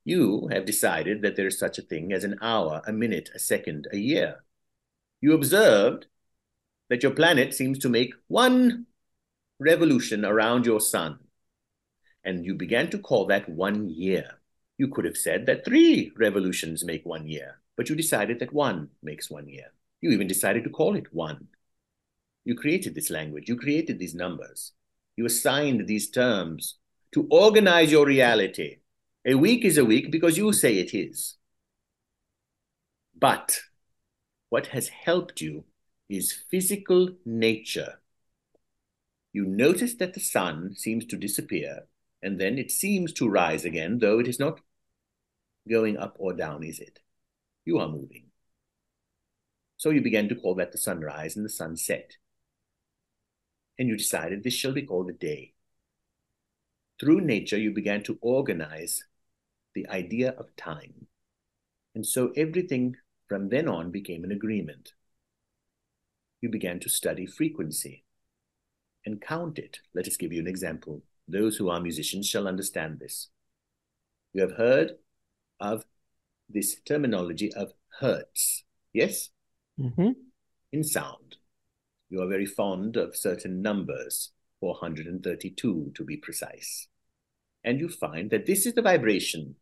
[0.05, 3.39] You have decided that there is such a thing as an hour, a minute, a
[3.39, 4.43] second, a year.
[5.21, 6.07] You observed
[6.91, 8.87] that your planet seems to make one
[9.61, 11.21] revolution around your sun,
[12.25, 14.38] and you began to call that one year.
[14.79, 18.91] You could have said that three revolutions make one year, but you decided that one
[19.03, 19.73] makes one year.
[20.01, 21.49] You even decided to call it one.
[22.45, 24.73] You created this language, you created these numbers,
[25.17, 26.77] you assigned these terms
[27.13, 28.77] to organize your reality.
[29.27, 31.37] A week is a week because you say it is.
[33.19, 33.61] But
[34.49, 35.65] what has helped you
[36.09, 38.01] is physical nature.
[39.33, 41.89] You notice that the sun seems to disappear
[42.23, 44.61] and then it seems to rise again, though it is not
[45.69, 47.01] going up or down, is it?
[47.65, 48.25] You are moving.
[49.77, 52.17] So you began to call that the sunrise and the sunset.
[53.79, 55.55] And you decided this shall be called a day.
[56.99, 59.05] Through nature, you began to organize
[59.75, 61.07] the idea of time.
[61.95, 62.97] And so everything
[63.29, 64.95] from then on became an agreement.
[66.41, 68.05] You began to study frequency
[69.05, 69.79] and count it.
[69.95, 71.03] Let us give you an example.
[71.29, 73.29] Those who are musicians shall understand this.
[74.33, 74.93] You have heard
[75.61, 75.85] of
[76.49, 79.31] this terminology of hertz, yes?
[79.79, 80.11] Mm-hmm.
[80.73, 81.37] In sound,
[82.11, 86.89] you are very fond of certain numbers, 432 to be precise.
[87.65, 89.57] And you find that this is the vibration.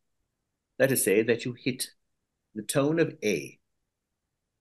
[0.78, 1.88] Let us say that you hit
[2.54, 3.58] the tone of A,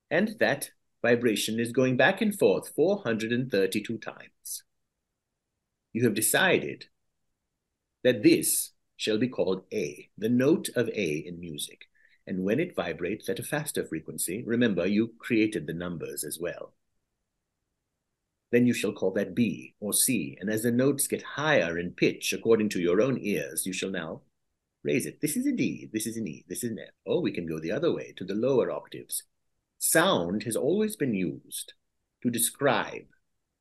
[0.10, 0.70] and that
[1.02, 4.64] vibration is going back and forth 432 times.
[5.94, 6.86] You have decided
[8.04, 11.86] that this shall be called A, the note of A in music.
[12.28, 16.74] And when it vibrates at a faster frequency, remember you created the numbers as well.
[18.52, 20.38] Then you shall call that B or C.
[20.40, 23.92] And as the notes get higher in pitch according to your own ears, you shall
[23.92, 24.22] now
[24.84, 25.20] raise it.
[25.22, 26.94] This is a D, this is an E, this is an F.
[27.06, 29.24] Or we can go the other way to the lower octaves.
[29.78, 31.74] Sound has always been used
[32.24, 33.06] to describe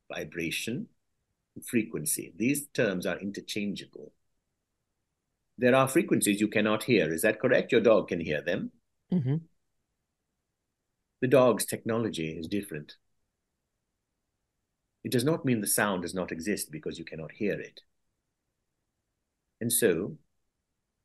[0.09, 0.89] vibration
[1.66, 2.32] frequency.
[2.37, 4.12] These terms are interchangeable
[5.59, 7.13] there are frequencies you cannot hear.
[7.13, 7.73] Is that correct?
[7.73, 8.73] Your dog can hear them.
[9.13, 9.37] Mm-hmm.
[11.21, 12.95] The dog's technology is different.
[15.05, 17.81] It does not mean the sound does not exist because you cannot hear it.
[19.61, 20.17] And so,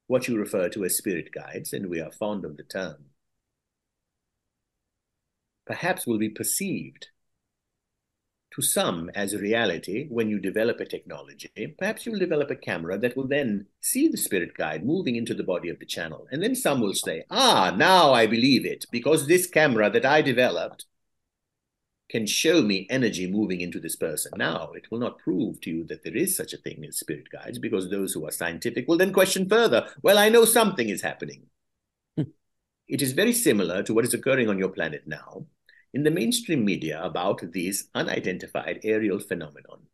[0.08, 3.06] what you refer to as spirit guides, and we are fond of the term,
[5.68, 7.08] perhaps will be perceived
[8.52, 11.52] to some as a reality when you develop a technology.
[11.78, 15.44] Perhaps you'll develop a camera that will then see the spirit guide moving into the
[15.44, 16.28] body of the channel.
[16.32, 20.22] And then some will say, ah, now I believe it, because this camera that I
[20.22, 20.86] developed
[22.10, 24.32] can show me energy moving into this person.
[24.36, 27.30] Now, it will not prove to you that there is such a thing as spirit
[27.32, 31.04] guides, because those who are scientific will then question further, well, I know something is
[31.04, 31.44] happening.
[32.18, 32.24] Hmm.
[32.88, 35.46] it is very similar to what is occurring on your planet now
[35.94, 39.88] in the mainstream media about these unidentified aerial phenomenon.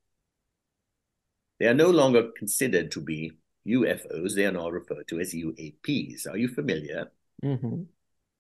[1.60, 3.32] They are no longer considered to be
[3.68, 6.28] UFOs, they are now referred to as UAPs.
[6.30, 7.12] Are you familiar?
[7.44, 7.84] Mm-hmm.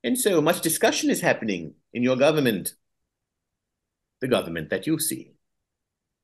[0.03, 2.75] And so much discussion is happening in your government,
[4.21, 5.31] the government that you see.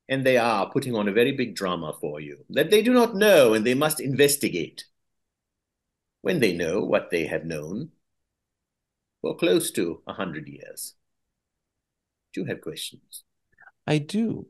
[0.08, 3.16] And they are putting on a very big drama for you that they do not
[3.16, 4.84] know and they must investigate.
[6.20, 7.90] When they know what they have known
[9.20, 10.94] for close to a hundred years.
[12.32, 13.24] Do have questions?
[13.86, 14.46] I do.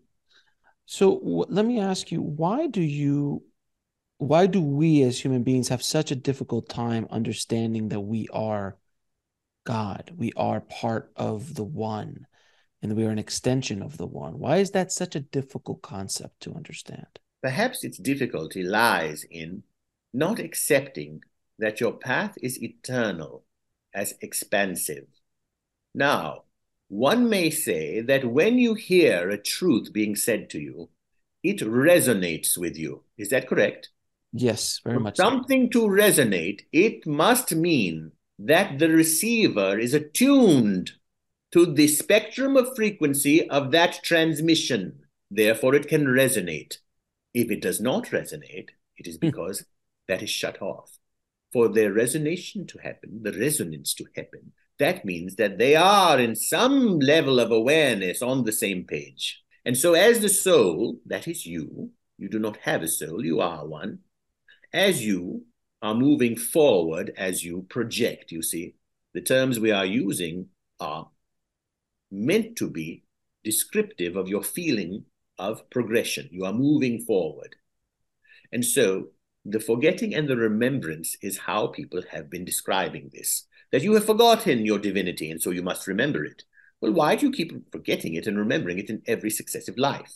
[0.86, 3.44] So w- let me ask you, why do you
[4.18, 8.76] why do we as human beings have such a difficult time understanding that we are
[9.64, 10.12] God?
[10.16, 12.26] We are part of the one
[12.82, 14.38] and we are an extension of the one.
[14.38, 17.18] Why is that such a difficult concept to understand?
[17.42, 19.64] Perhaps its difficulty lies in
[20.12, 21.24] not accepting
[21.58, 23.44] that your path is eternal
[23.94, 25.06] as expansive.
[25.94, 26.44] Now,
[26.92, 30.90] one may say that when you hear a truth being said to you,
[31.42, 33.02] it resonates with you.
[33.16, 33.88] Is that correct?
[34.34, 35.16] Yes, very For much.
[35.16, 35.24] so.
[35.24, 40.92] something to resonate, it must mean that the receiver is attuned
[41.52, 45.00] to the spectrum of frequency of that transmission.
[45.30, 46.76] Therefore, it can resonate.
[47.32, 48.68] If it does not resonate,
[48.98, 49.28] it is hmm.
[49.28, 49.64] because
[50.08, 50.98] that is shut off.
[51.54, 56.34] For their resonation to happen, the resonance to happen, that means that they are in
[56.34, 59.42] some level of awareness on the same page.
[59.64, 63.40] And so, as the soul, that is you, you do not have a soul, you
[63.40, 64.00] are one.
[64.72, 65.44] As you
[65.82, 68.74] are moving forward, as you project, you see,
[69.14, 70.48] the terms we are using
[70.80, 71.08] are
[72.10, 73.04] meant to be
[73.44, 75.04] descriptive of your feeling
[75.38, 76.28] of progression.
[76.30, 77.56] You are moving forward.
[78.52, 79.08] And so,
[79.44, 84.06] the forgetting and the remembrance is how people have been describing this that you have
[84.06, 86.44] forgotten your divinity, and so you must remember it.
[86.80, 90.12] Well, why do you keep forgetting it and remembering it in every successive life?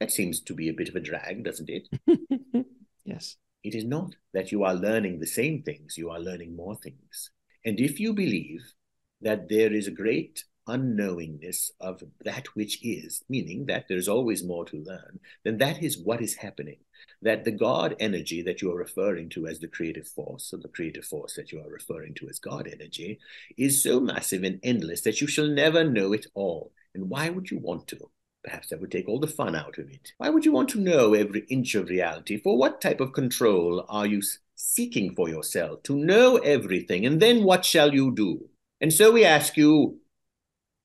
[0.00, 1.88] That seems to be a bit of a drag, doesn't it?
[3.04, 3.36] yes.
[3.64, 7.30] It is not that you are learning the same things, you are learning more things.
[7.64, 8.72] And if you believe
[9.20, 14.44] that there is a great unknowingness of that which is, meaning that there is always
[14.44, 16.76] more to learn, then that is what is happening.
[17.22, 20.68] That the God energy that you are referring to as the creative force, or the
[20.68, 23.18] creative force that you are referring to as God energy,
[23.56, 26.72] is so massive and endless that you shall never know it all.
[26.94, 27.98] And why would you want to?
[28.44, 30.12] Perhaps that would take all the fun out of it.
[30.18, 32.40] Why would you want to know every inch of reality?
[32.40, 34.22] For what type of control are you
[34.54, 35.82] seeking for yourself?
[35.84, 38.48] To know everything, and then what shall you do?
[38.80, 39.98] And so we ask you,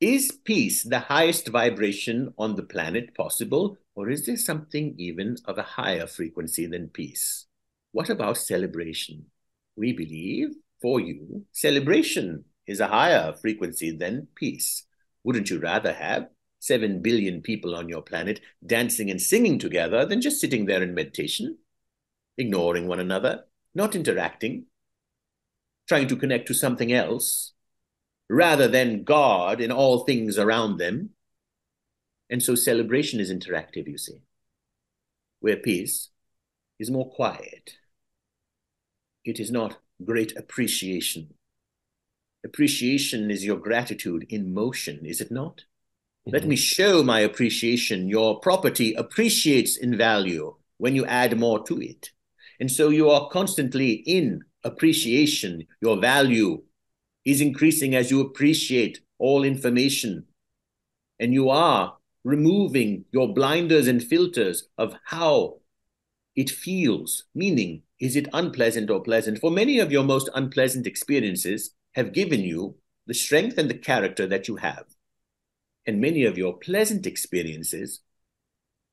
[0.03, 5.57] is peace the highest vibration on the planet possible, or is there something even of
[5.57, 7.45] a higher frequency than peace?
[7.93, 9.27] What about celebration?
[9.77, 10.49] We believe,
[10.81, 14.83] for you, celebration is a higher frequency than peace.
[15.23, 16.27] Wouldn't you rather have
[16.59, 20.93] 7 billion people on your planet dancing and singing together than just sitting there in
[20.93, 21.59] meditation,
[22.37, 24.65] ignoring one another, not interacting,
[25.87, 27.53] trying to connect to something else?
[28.29, 31.11] Rather than God in all things around them.
[32.29, 34.21] And so celebration is interactive, you see,
[35.39, 36.09] where peace
[36.79, 37.77] is more quiet.
[39.23, 41.33] It is not great appreciation.
[42.45, 45.63] Appreciation is your gratitude in motion, is it not?
[46.25, 46.49] Let mm-hmm.
[46.49, 48.07] me show my appreciation.
[48.07, 52.11] Your property appreciates in value when you add more to it.
[52.59, 55.65] And so you are constantly in appreciation.
[55.81, 56.63] Your value
[57.25, 60.25] is increasing as you appreciate all information.
[61.19, 65.59] And you are removing your blinders and filters of how
[66.35, 69.39] it feels, meaning, is it unpleasant or pleasant?
[69.39, 74.25] For many of your most unpleasant experiences have given you the strength and the character
[74.27, 74.85] that you have.
[75.85, 78.01] And many of your pleasant experiences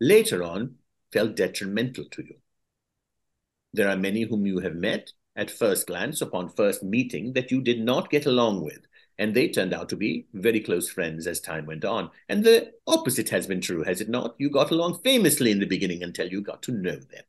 [0.01, 0.76] later on
[1.12, 2.37] felt detrimental to you.
[3.72, 7.61] There are many whom you have met at first glance upon first meeting that you
[7.61, 8.81] did not get along with.
[9.18, 12.11] And they turned out to be very close friends as time went on.
[12.28, 14.35] And the opposite has been true, has it not?
[14.39, 17.24] You got along famously in the beginning until you got to know them.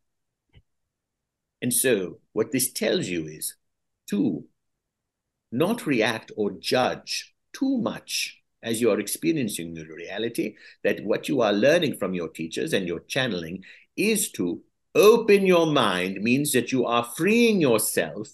[1.61, 3.55] And so, what this tells you is
[4.09, 4.45] to
[5.51, 11.41] not react or judge too much as you are experiencing the reality, that what you
[11.41, 13.63] are learning from your teachers and your channeling
[13.97, 14.61] is to
[14.95, 18.29] open your mind means that you are freeing yourself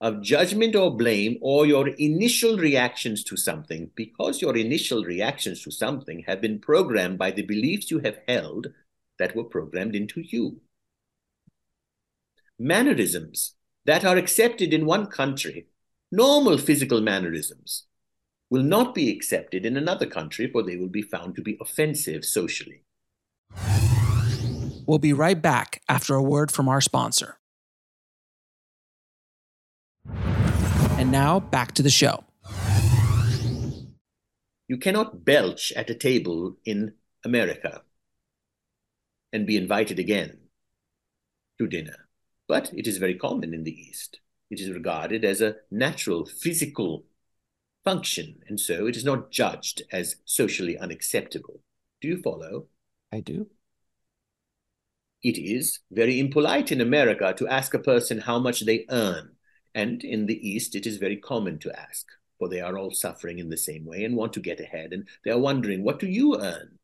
[0.00, 5.70] of judgment or blame or your initial reactions to something because your initial reactions to
[5.70, 8.68] something have been programmed by the beliefs you have held
[9.18, 10.60] that were programmed into you.
[12.58, 13.54] Mannerisms
[13.84, 15.66] that are accepted in one country,
[16.10, 17.84] normal physical mannerisms,
[18.48, 22.24] will not be accepted in another country for they will be found to be offensive
[22.24, 22.82] socially.
[24.90, 27.36] We'll be right back after a word from our sponsor.
[30.98, 32.24] And now back to the show.
[34.66, 37.82] You cannot belch at a table in America
[39.32, 40.38] and be invited again
[41.60, 42.08] to dinner.
[42.48, 44.18] But it is very common in the East.
[44.50, 47.04] It is regarded as a natural physical
[47.84, 51.60] function, and so it is not judged as socially unacceptable.
[52.00, 52.66] Do you follow?
[53.12, 53.50] I do.
[55.22, 59.32] It is very impolite in America to ask a person how much they earn.
[59.74, 62.06] And in the East, it is very common to ask,
[62.38, 64.92] for they are all suffering in the same way and want to get ahead.
[64.92, 66.78] And they are wondering, what do you earn?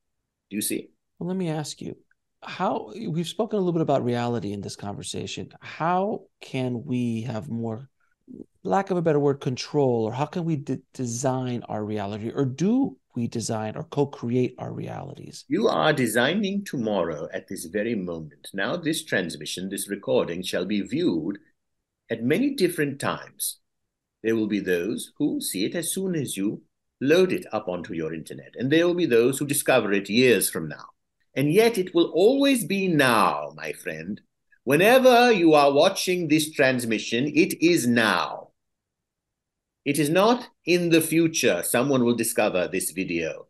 [0.51, 0.91] Do you see?
[1.19, 1.97] Well, let me ask you
[2.43, 5.49] how we've spoken a little bit about reality in this conversation.
[5.61, 7.89] How can we have more,
[8.63, 12.45] lack of a better word, control, or how can we de- design our reality, or
[12.45, 15.45] do we design or co-create our realities?
[15.49, 18.49] You are designing tomorrow at this very moment.
[18.55, 21.39] Now, this transmission, this recording, shall be viewed
[22.11, 23.59] at many different times.
[24.23, 26.63] There will be those who see it as soon as you
[27.01, 30.49] load it up onto your internet, and there will be those who discover it years
[30.49, 30.87] from now.
[31.35, 34.21] And yet it will always be now, my friend.
[34.65, 38.46] Whenever you are watching this transmission, it is now.
[39.87, 43.47] It is not in the future someone will discover this video.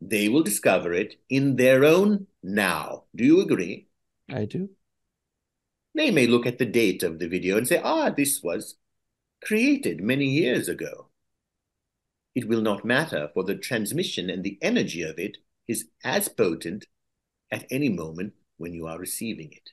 [0.00, 3.04] They will discover it in their own now.
[3.14, 3.86] Do you agree?
[4.30, 4.70] I do.
[5.94, 8.76] They may look at the date of the video and say, ah, this was
[9.44, 11.08] created many years ago.
[12.34, 15.36] It will not matter, for the transmission and the energy of it
[15.68, 16.86] is as potent
[17.50, 19.72] at any moment when you are receiving it.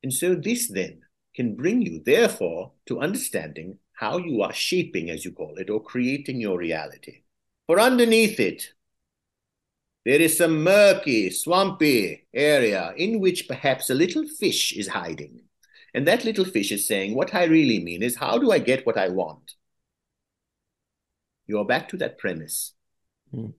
[0.00, 1.00] And so this then
[1.34, 5.82] can bring you, therefore, to understanding how you are shaping, as you call it, or
[5.82, 7.22] creating your reality.
[7.66, 8.72] For underneath it,
[10.04, 15.40] there is some murky, swampy area in which perhaps a little fish is hiding.
[15.94, 18.86] And that little fish is saying, What I really mean is, how do I get
[18.86, 19.54] what I want?
[21.46, 22.74] You are back to that premise.
[23.30, 23.50] Hmm.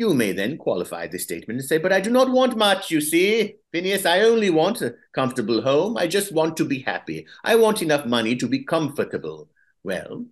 [0.00, 3.02] You may then qualify this statement and say, But I do not want much, you
[3.02, 3.56] see.
[3.70, 5.98] Phineas, I only want a comfortable home.
[5.98, 7.26] I just want to be happy.
[7.44, 9.50] I want enough money to be comfortable.
[9.84, 10.24] Well,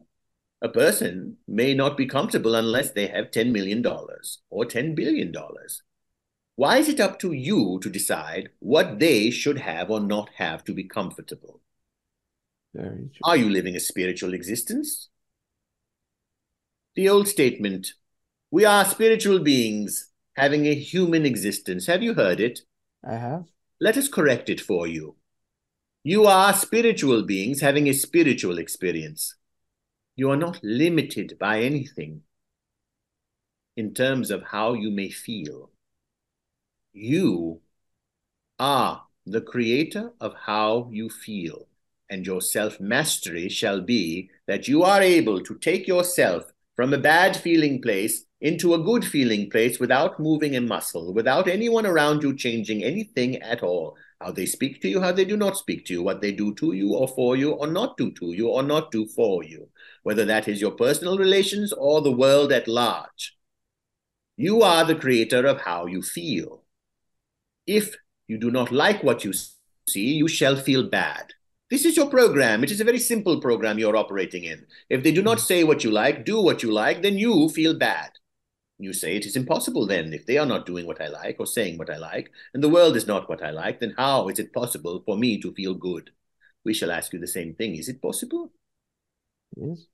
[0.62, 5.34] a person may not be comfortable unless they have $10 million or $10 billion.
[6.56, 10.64] Why is it up to you to decide what they should have or not have
[10.64, 11.60] to be comfortable?
[13.22, 15.10] Are you living a spiritual existence?
[16.94, 17.92] The old statement,
[18.50, 21.86] we are spiritual beings having a human existence.
[21.86, 22.60] Have you heard it?
[23.04, 23.44] I have.
[23.80, 25.16] Let us correct it for you.
[26.02, 29.36] You are spiritual beings having a spiritual experience.
[30.16, 32.22] You are not limited by anything
[33.76, 35.70] in terms of how you may feel.
[36.92, 37.60] You
[38.58, 41.68] are the creator of how you feel,
[42.08, 46.98] and your self mastery shall be that you are able to take yourself from a
[46.98, 52.22] bad feeling place into a good feeling place without moving a muscle, without anyone around
[52.22, 53.96] you changing anything at all.
[54.20, 56.52] How they speak to you, how they do not speak to you, what they do
[56.54, 59.68] to you or for you or not do to you or not do for you,
[60.02, 63.36] whether that is your personal relations or the world at large.
[64.36, 66.62] You are the creator of how you feel.
[67.66, 69.32] If you do not like what you
[69.88, 71.32] see, you shall feel bad.
[71.70, 72.64] This is your program.
[72.64, 74.64] It is a very simple program you're operating in.
[74.88, 75.44] If they do not hmm.
[75.44, 78.10] say what you like, do what you like, then you feel bad.
[78.78, 81.46] You say it is impossible then, if they are not doing what I like or
[81.46, 84.38] saying what I like, and the world is not what I like, then how is
[84.38, 86.10] it possible for me to feel good?
[86.64, 87.76] We shall ask you the same thing.
[87.76, 88.52] Is it possible?
[89.56, 89.86] Yes.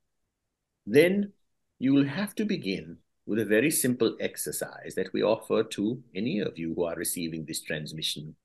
[0.85, 1.33] Then
[1.79, 6.39] you will have to begin with a very simple exercise that we offer to any
[6.39, 8.35] of you who are receiving this transmission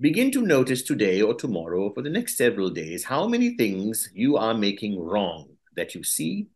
[0.00, 4.08] Begin to notice today or tomorrow or for the next several days how many things
[4.14, 6.46] you are making wrong that you see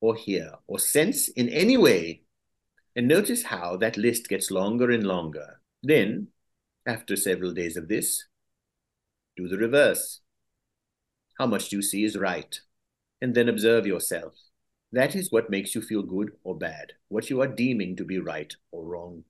[0.00, 2.22] or hear or sense in any way.
[2.96, 5.60] And notice how that list gets longer and longer.
[5.82, 6.28] Then,
[6.86, 8.24] after several days of this,
[9.36, 10.20] do the reverse.
[11.38, 12.58] How much do you see is right?
[13.20, 14.32] And then observe yourself.
[14.92, 18.18] That is what makes you feel good or bad, what you are deeming to be
[18.18, 19.24] right or wrong.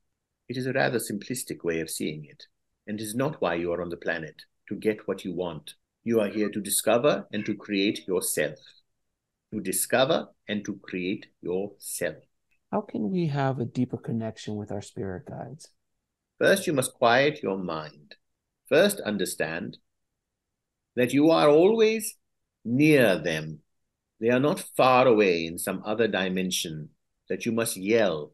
[0.47, 2.45] It is a rather simplistic way of seeing it
[2.87, 5.73] and is not why you are on the planet, to get what you want.
[6.05, 8.59] You are here to discover and to create yourself.
[9.53, 12.23] To discover and to create yourself.
[12.71, 15.69] How can we have a deeper connection with our spirit guides?
[16.39, 18.15] First, you must quiet your mind.
[18.69, 19.77] First, understand
[20.95, 22.15] that you are always
[22.65, 23.59] near them.
[24.19, 26.89] They are not far away in some other dimension
[27.29, 28.33] that you must yell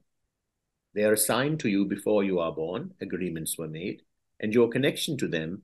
[0.94, 4.04] They are assigned to you before you are born, agreements were made,
[4.40, 5.64] and your connection to them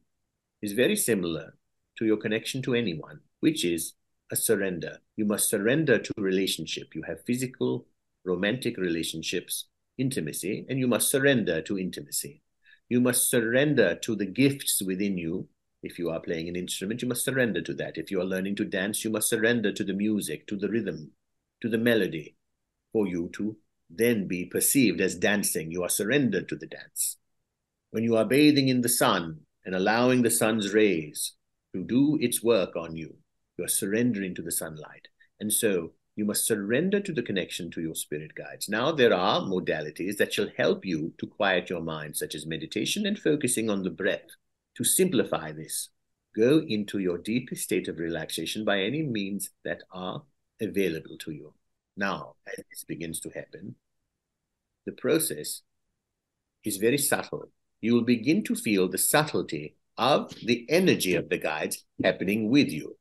[0.62, 1.56] is very similar
[1.98, 3.94] to your connection to anyone, which is
[4.32, 5.00] a surrender.
[5.16, 6.96] You must surrender to relationship.
[6.96, 7.88] You have physical,
[8.24, 9.66] romantic relationships,
[9.98, 12.42] intimacy, and you must surrender to intimacy.
[12.88, 15.48] You must surrender to the gifts within you.
[15.82, 17.98] If you are playing an instrument, you must surrender to that.
[17.98, 21.12] If you are learning to dance, you must surrender to the music, to the rhythm,
[21.62, 22.36] to the melody,
[22.92, 23.56] for you to
[23.90, 25.72] then be perceived as dancing.
[25.72, 27.18] You are surrendered to the dance.
[27.92, 31.34] When you are bathing in the sun and allowing the sun's rays
[31.74, 33.16] to do its work on you,
[33.58, 35.08] you are surrendering to the sunlight.
[35.40, 38.68] And so you must surrender to the connection to your spirit guides.
[38.68, 43.06] Now, there are modalities that shall help you to quiet your mind, such as meditation
[43.06, 44.28] and focusing on the breath.
[44.76, 45.88] To simplify this,
[46.36, 50.24] go into your deepest state of relaxation by any means that are
[50.60, 51.54] available to you.
[51.96, 53.76] Now, as this begins to happen,
[54.86, 55.62] the process
[56.66, 57.50] is very subtle.
[57.80, 62.68] You will begin to feel the subtlety of the energy of the guides happening with
[62.68, 62.98] you.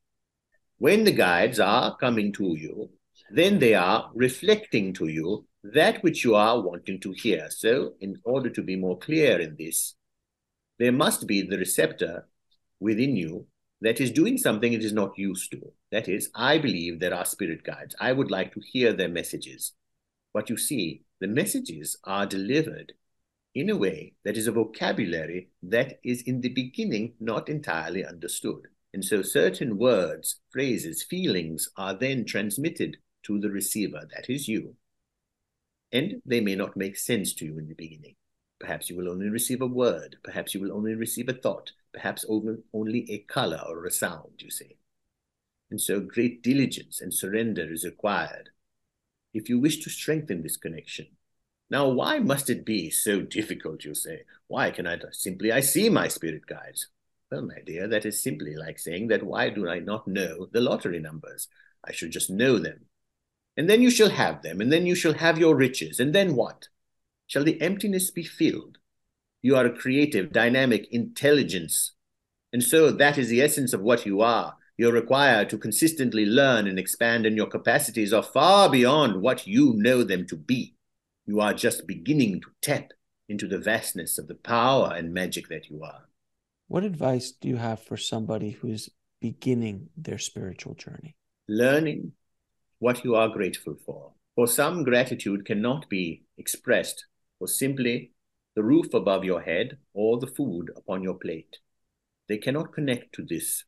[0.79, 2.91] When the guides are coming to you,
[3.31, 7.49] then they are reflecting to you that which you are wanting to hear.
[7.51, 9.95] So, in order to be more clear in this,
[10.79, 12.29] there must be the receptor
[12.81, 13.47] within you
[13.81, 15.61] that is doing something it is not used to.
[15.93, 17.95] That is, I believe there are spirit guides.
[18.01, 19.72] I would like to hear their messages.
[20.33, 22.93] But you see, the messages are delivered
[23.55, 28.68] in a way that is a vocabulary that is in the beginning not entirely understood.
[28.95, 34.75] And so certain words, phrases, feelings are then transmitted to the receiver, that is you.
[35.93, 38.16] And they may not make sense to you in the beginning.
[38.61, 40.16] Perhaps you will only receive a word.
[40.23, 41.73] Perhaps you will only receive a thought.
[41.93, 44.77] Perhaps only a color or a sound, you see.
[45.71, 48.51] And so great diligence and surrender is required
[49.35, 51.07] if you wish to strengthen this connection.
[51.71, 54.23] Now, why must it be so difficult, you say?
[54.47, 56.89] Why can I simply, I see my spirit guides.
[57.31, 60.62] Well, my dear, that is simply like saying that why do I not know the
[60.62, 61.49] lottery numbers?
[61.85, 62.87] I should just know them.
[63.59, 66.35] And then you shall have them, and then you shall have your riches, and then
[66.35, 66.69] what?
[67.29, 68.79] shall the emptiness be filled.
[69.43, 71.93] You are a creative, dynamic intelligence.
[72.53, 74.57] And so that is the essence of what you are.
[74.77, 79.75] You're required to consistently learn and expand, and your capacities are far beyond what you
[79.77, 80.75] know them to be.
[81.27, 82.93] You are just beginning to tap
[83.29, 86.09] into the vastness of the power and magic that you are.
[86.69, 88.89] What advice do you have for somebody who's
[89.21, 91.17] beginning their spiritual journey?
[91.49, 92.13] Learning
[92.79, 94.12] what you are grateful for.
[94.35, 97.07] For some, gratitude cannot be expressed
[97.39, 98.12] for simply
[98.55, 101.59] the roof above your head or the food upon your plate.
[102.29, 103.64] They cannot connect to this.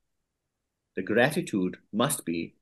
[0.96, 2.54] The gratitude must be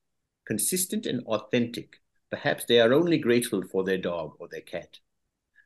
[0.46, 1.96] consistent and authentic.
[2.30, 4.98] Perhaps they are only grateful for their dog or their cat.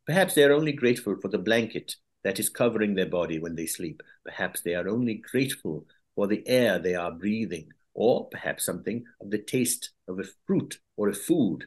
[0.06, 3.66] Perhaps they are only grateful for the blanket that is covering their body when they
[3.66, 4.02] sleep.
[4.24, 9.30] Perhaps they are only grateful for the air they are breathing, or perhaps something of
[9.30, 11.64] the taste of a fruit or a food.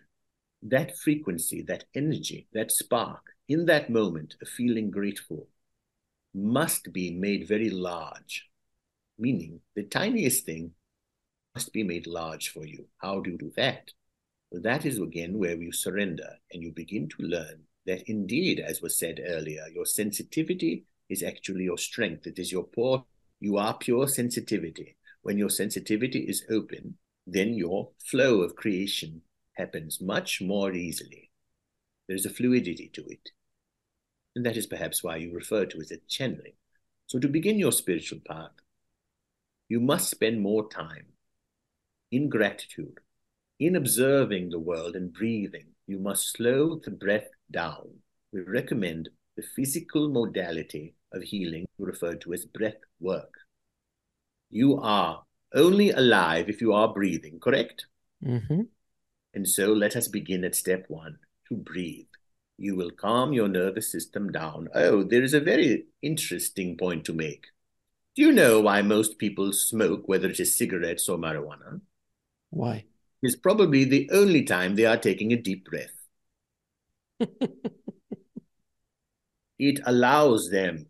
[0.61, 5.47] That frequency, that energy, that spark in that moment, a feeling grateful
[6.33, 8.49] must be made very large,
[9.17, 10.71] meaning the tiniest thing
[11.53, 12.87] must be made large for you.
[12.97, 13.91] How do you do that?
[14.51, 18.81] Well, that is again where you surrender and you begin to learn that indeed, as
[18.81, 22.25] was said earlier, your sensitivity is actually your strength.
[22.25, 23.05] It is your poor,
[23.39, 24.97] you are pure sensitivity.
[25.21, 29.21] When your sensitivity is open, then your flow of creation
[29.53, 31.31] happens much more easily.
[32.07, 33.31] There's a fluidity to it.
[34.35, 36.53] And that is perhaps why you refer to it as channeling.
[37.07, 38.51] So, to begin your spiritual path,
[39.69, 41.05] you must spend more time
[42.11, 42.99] in gratitude,
[43.59, 45.67] in observing the world and breathing.
[45.87, 47.89] You must slow the breath down.
[48.31, 53.33] We recommend the physical modality of healing referred to as breath work.
[54.49, 55.23] You are
[55.55, 57.87] only alive if you are breathing, correct?
[58.23, 58.61] Mm-hmm.
[59.33, 61.17] And so let us begin at step one
[61.49, 62.07] to breathe
[62.57, 64.69] you will calm your nervous system down.
[64.73, 67.47] Oh, there is a very interesting point to make.
[68.15, 71.81] Do you know why most people smoke, whether it is cigarettes or marijuana?
[72.49, 72.85] Why?
[73.21, 75.91] It's probably the only time they are taking a deep breath.
[79.59, 80.85] it allows them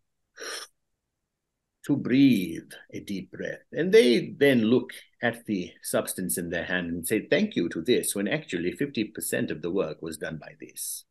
[1.86, 3.60] to breathe a deep breath.
[3.72, 4.92] And they then look
[5.22, 9.52] at the substance in their hand and say, Thank you to this, when actually 50%
[9.52, 11.06] of the work was done by this.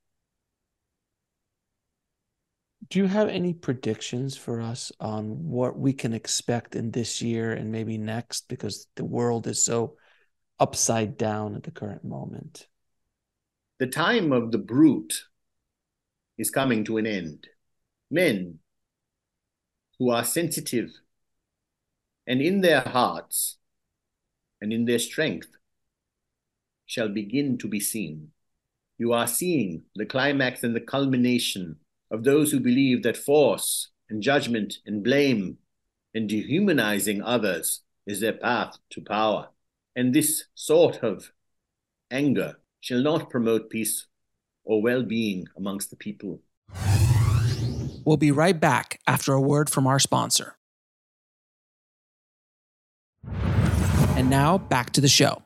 [2.91, 7.53] Do you have any predictions for us on what we can expect in this year
[7.53, 8.49] and maybe next?
[8.49, 9.97] Because the world is so
[10.59, 12.67] upside down at the current moment.
[13.79, 15.25] The time of the brute
[16.37, 17.47] is coming to an end.
[18.11, 18.59] Men
[20.05, 20.91] who are sensitive
[22.27, 23.57] and in their hearts
[24.61, 25.49] and in their strength
[26.85, 28.29] shall begin to be seen.
[28.99, 31.77] You are seeing the climax and the culmination
[32.11, 35.57] of those who believe that force and judgment and blame
[36.15, 39.49] and dehumanizing others is their path to power.
[39.97, 41.31] And this sort of
[42.11, 44.05] anger shall not promote peace
[44.65, 46.43] or well being amongst the people.
[48.05, 50.57] We'll be right back after a word from our sponsor.
[54.17, 55.43] And now back to the show.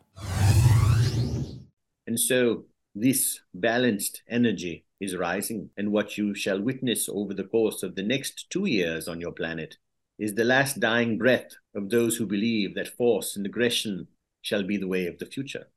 [2.07, 2.65] And so
[2.95, 8.03] this balanced energy is rising, and what you shall witness over the course of the
[8.03, 9.77] next two years on your planet
[10.19, 14.09] is the last dying breath of those who believe that force and aggression
[14.43, 15.69] shall be the way of the future.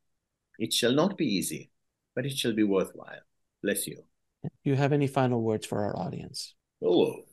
[0.57, 1.69] It shall not be easy,
[2.15, 3.21] but it shall be worthwhile.
[3.61, 4.03] Bless you.
[4.43, 6.55] Do you have any final words for our audience?
[6.83, 7.25] Hello.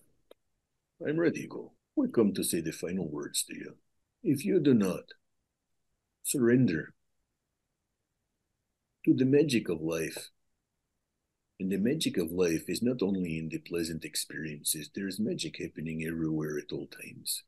[1.01, 1.73] I'm Red Eagle.
[1.97, 3.77] We come to say the final words to you.
[4.23, 5.05] If you do not
[6.23, 6.93] surrender
[9.07, 10.29] to the magic of life,
[11.59, 15.57] and the magic of life is not only in the pleasant experiences, there is magic
[15.57, 17.43] happening everywhere at all times.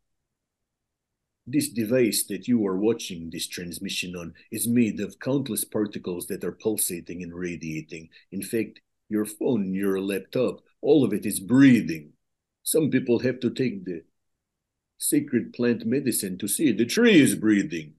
[1.47, 6.45] This device that you are watching this transmission on is made of countless particles that
[6.45, 8.09] are pulsating and radiating.
[8.33, 12.13] In fact, your phone, your laptop, all of it is breathing.
[12.63, 14.03] Some people have to take the
[14.99, 16.79] sacred plant medicine to see it.
[16.79, 17.95] The tree is breathing.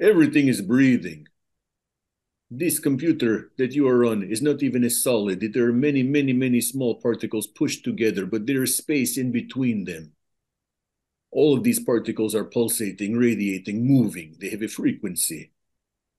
[0.00, 1.26] Everything is breathing.
[2.50, 5.40] This computer that you are on is not even a solid.
[5.40, 9.84] There are many, many, many small particles pushed together, but there is space in between
[9.84, 10.12] them.
[11.30, 14.36] All of these particles are pulsating, radiating, moving.
[14.38, 15.50] They have a frequency.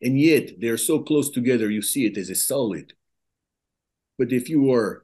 [0.02, 2.94] And yet, they are so close together, you see it as a solid.
[4.18, 5.03] But if you are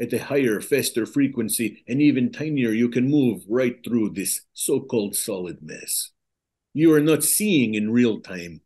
[0.00, 4.80] at a higher, faster frequency and even tinier, you can move right through this so
[4.80, 6.10] called solid mass.
[6.72, 8.62] You are not seeing in real time.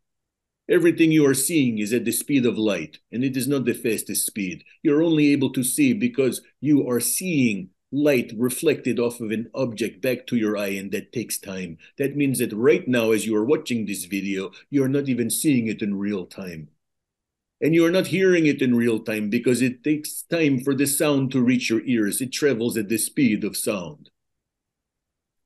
[0.69, 3.75] Everything you are seeing is at the speed of light, and it is not the
[3.75, 4.65] fastest speed.
[4.83, 10.01] You're only able to see because you are seeing light reflected off of an object
[10.01, 11.79] back to your eye, and that takes time.
[11.99, 15.67] That means that right now, as you are watching this video, you're not even seeing
[15.67, 16.69] it in real time
[17.65, 21.33] and you're not hearing it in real time because it takes time for the sound
[21.33, 22.21] to reach your ears.
[22.21, 24.11] It travels at the speed of sound.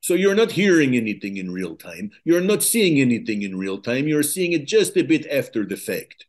[0.00, 2.10] So you're not hearing anything in real time.
[2.24, 4.08] You're not seeing anything in real time.
[4.08, 6.26] You're seeing it just a bit after the fact.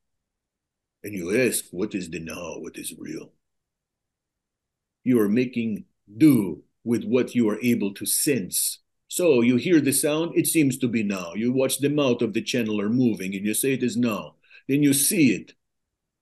[1.03, 2.57] And you ask, what is the now?
[2.59, 3.31] What is real?
[5.03, 5.85] You are making
[6.15, 8.77] do with what you are able to sense.
[9.07, 11.33] So you hear the sound, it seems to be now.
[11.33, 14.35] You watch the mouth of the channeler moving and you say it is now.
[14.67, 15.53] Then you see it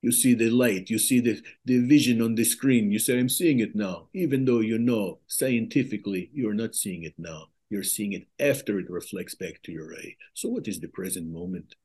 [0.01, 2.91] you see the light, you see the, the vision on the screen.
[2.91, 7.15] You say, I'm seeing it now, even though you know scientifically you're not seeing it
[7.17, 7.47] now.
[7.69, 10.15] You're seeing it after it reflects back to your eye.
[10.33, 11.75] So, what is the present moment?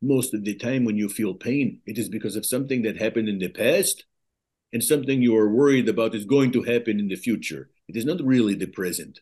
[0.00, 3.28] Most of the time, when you feel pain, it is because of something that happened
[3.28, 4.04] in the past
[4.72, 7.70] and something you are worried about is going to happen in the future.
[7.88, 9.20] It is not really the present.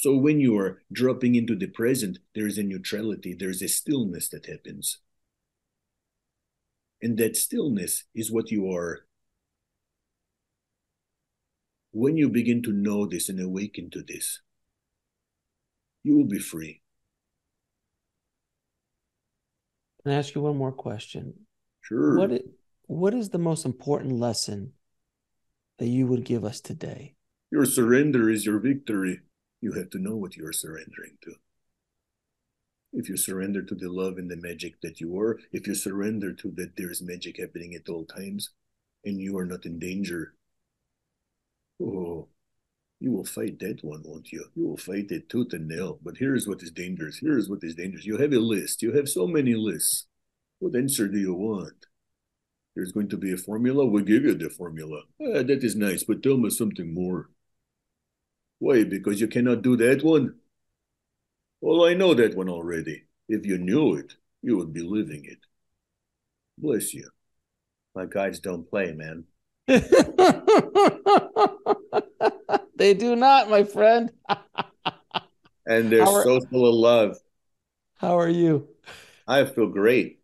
[0.00, 4.28] So when you are dropping into the present, there is a neutrality, there's a stillness
[4.28, 4.98] that happens.
[7.02, 9.00] And that stillness is what you are.
[11.90, 14.40] When you begin to know this and awaken to this,
[16.04, 16.80] you will be free.
[20.04, 21.34] Can I ask you one more question?
[21.80, 22.18] Sure.
[22.18, 22.42] What is,
[22.86, 24.74] what is the most important lesson
[25.80, 27.16] that you would give us today?
[27.50, 29.22] Your surrender is your victory
[29.60, 31.34] you have to know what you're surrendering to.
[32.92, 36.32] If you surrender to the love and the magic that you are, if you surrender
[36.32, 38.50] to that there's magic happening at all times
[39.04, 40.34] and you are not in danger,
[41.82, 42.28] oh,
[43.00, 44.44] you will fight that one, won't you?
[44.54, 45.98] You will fight it tooth and nail.
[46.02, 47.18] But here's what is dangerous.
[47.18, 48.06] Here's what is dangerous.
[48.06, 48.82] You have a list.
[48.82, 50.06] You have so many lists.
[50.58, 51.86] What answer do you want?
[52.74, 53.86] There's going to be a formula.
[53.86, 55.02] We'll give you the formula.
[55.20, 57.30] Ah, that is nice, but tell me something more.
[58.58, 58.84] Why?
[58.84, 60.34] Because you cannot do that one?
[61.60, 63.04] Well, I know that one already.
[63.28, 65.38] If you knew it, you would be living it.
[66.56, 67.08] Bless you.
[67.94, 69.24] My guides don't play, man.
[72.76, 74.10] they do not, my friend.
[75.66, 77.18] and they're are, so full of love.
[77.96, 78.68] How are you?
[79.26, 80.17] I feel great.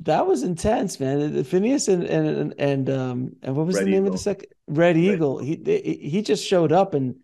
[0.00, 1.44] That was intense, man.
[1.44, 4.08] Phineas and and and um and what was Red the name Eagle.
[4.08, 5.38] of the second Red Eagle?
[5.38, 5.66] Red.
[5.66, 7.16] He he just showed up and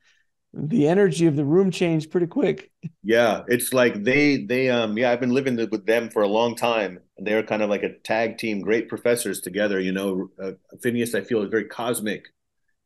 [0.53, 2.71] the energy of the room changed pretty quick.
[3.03, 6.55] Yeah, it's like they they um yeah I've been living with them for a long
[6.55, 9.81] time they're kind of like a tag team, great professors together.
[9.81, 12.27] You know, uh, Phineas, I feel, is very cosmic,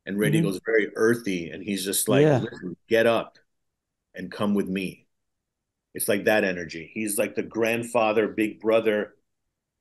[0.07, 0.41] and Red mm-hmm.
[0.41, 2.45] Eagle's very earthy, and he's just like, yeah.
[2.89, 3.39] get up
[4.15, 5.07] and come with me.
[5.95, 6.91] It's like that energy.
[6.95, 9.15] He's like the grandfather, big brother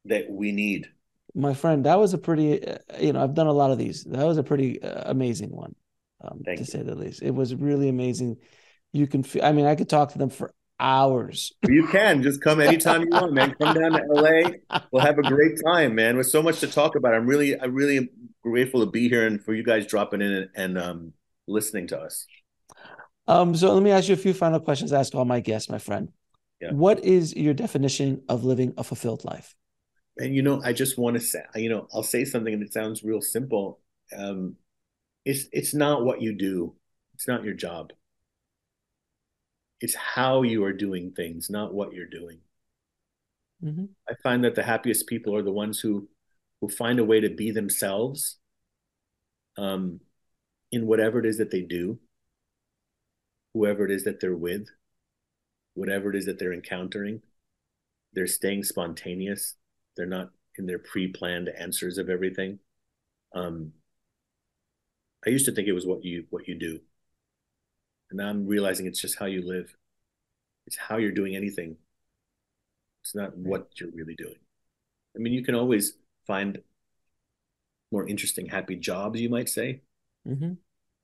[0.05, 0.87] that we need.
[1.35, 4.03] My friend, that was a pretty, uh, you know, I've done a lot of these.
[4.05, 5.75] That was a pretty uh, amazing one,
[6.21, 6.65] um, to you.
[6.65, 7.21] say the least.
[7.21, 8.37] It was really amazing.
[8.93, 11.53] You can, feel, I mean, I could talk to them for hours.
[11.67, 13.55] You can just come anytime you want, man.
[13.61, 14.79] Come down to LA.
[14.91, 16.17] We'll have a great time, man.
[16.17, 17.13] With so much to talk about.
[17.13, 18.09] I'm really, I really am
[18.41, 21.13] grateful to be here and for you guys dropping in and, and um,
[21.47, 22.25] listening to us.
[23.27, 24.91] Um, so let me ask you a few final questions.
[24.91, 26.09] Ask all my guests, my friend.
[26.59, 26.71] Yeah.
[26.71, 29.55] What is your definition of living a fulfilled life?
[30.19, 32.73] And you know, I just want to say, you know, I'll say something and it
[32.73, 33.79] sounds real simple.
[34.15, 34.55] Um,
[35.25, 36.75] it's it's not what you do.
[37.13, 37.91] It's not your job.
[39.81, 42.39] It's how you are doing things, not what you're doing.
[43.63, 43.85] Mm-hmm.
[44.09, 46.07] I find that the happiest people are the ones who
[46.61, 48.37] who find a way to be themselves
[49.57, 50.01] um,
[50.71, 51.99] in whatever it is that they do
[53.53, 54.67] whoever it is that they're with,
[55.73, 57.21] whatever it is that they're encountering.
[58.13, 59.55] They're staying spontaneous.
[59.95, 62.59] They're not in their pre-planned answers of everything.
[63.33, 63.73] Um,
[65.25, 66.79] I used to think it was what you what you do,
[68.09, 69.75] and now I'm realizing it's just how you live.
[70.65, 71.77] It's how you're doing anything.
[73.03, 74.35] It's not what you're really doing.
[75.15, 75.93] I mean, you can always
[76.27, 76.59] find
[77.91, 79.81] more interesting, happy jobs, you might say,
[80.27, 80.53] mm-hmm.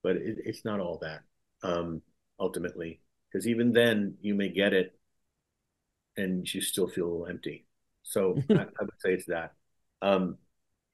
[0.04, 1.22] but it, it's not all that.
[1.64, 2.02] Um,
[2.40, 3.00] ultimately,
[3.32, 4.98] because even then you may get it
[6.16, 7.65] and you still feel a little empty.
[8.06, 9.54] So I, I, would say it's that.
[10.02, 10.38] Um,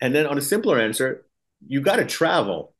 [0.01, 1.25] and then on a simpler answer,
[1.67, 2.73] you got to travel.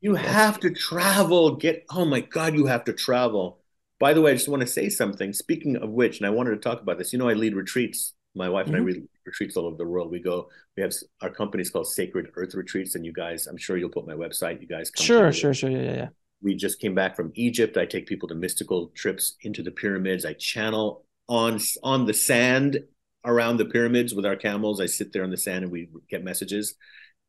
[0.00, 1.56] you have to travel.
[1.56, 3.58] Get oh my god, you have to travel.
[3.98, 5.32] By the way, I just want to say something.
[5.32, 7.12] Speaking of which, and I wanted to talk about this.
[7.12, 8.12] You know, I lead retreats.
[8.36, 8.74] My wife mm-hmm.
[8.74, 9.00] and I mm-hmm.
[9.00, 10.10] lead retreats all over the world.
[10.10, 10.48] We go.
[10.76, 10.92] We have
[11.22, 14.14] our company is called Sacred Earth Retreats, and you guys, I'm sure you'll put my
[14.14, 14.60] website.
[14.60, 15.04] You guys, come.
[15.04, 16.08] sure, sure, sure, yeah, yeah
[16.44, 17.76] we just came back from Egypt.
[17.76, 20.24] I take people to mystical trips into the pyramids.
[20.24, 22.80] I channel on on the sand
[23.24, 24.80] around the pyramids with our camels.
[24.80, 26.74] I sit there on the sand and we get messages.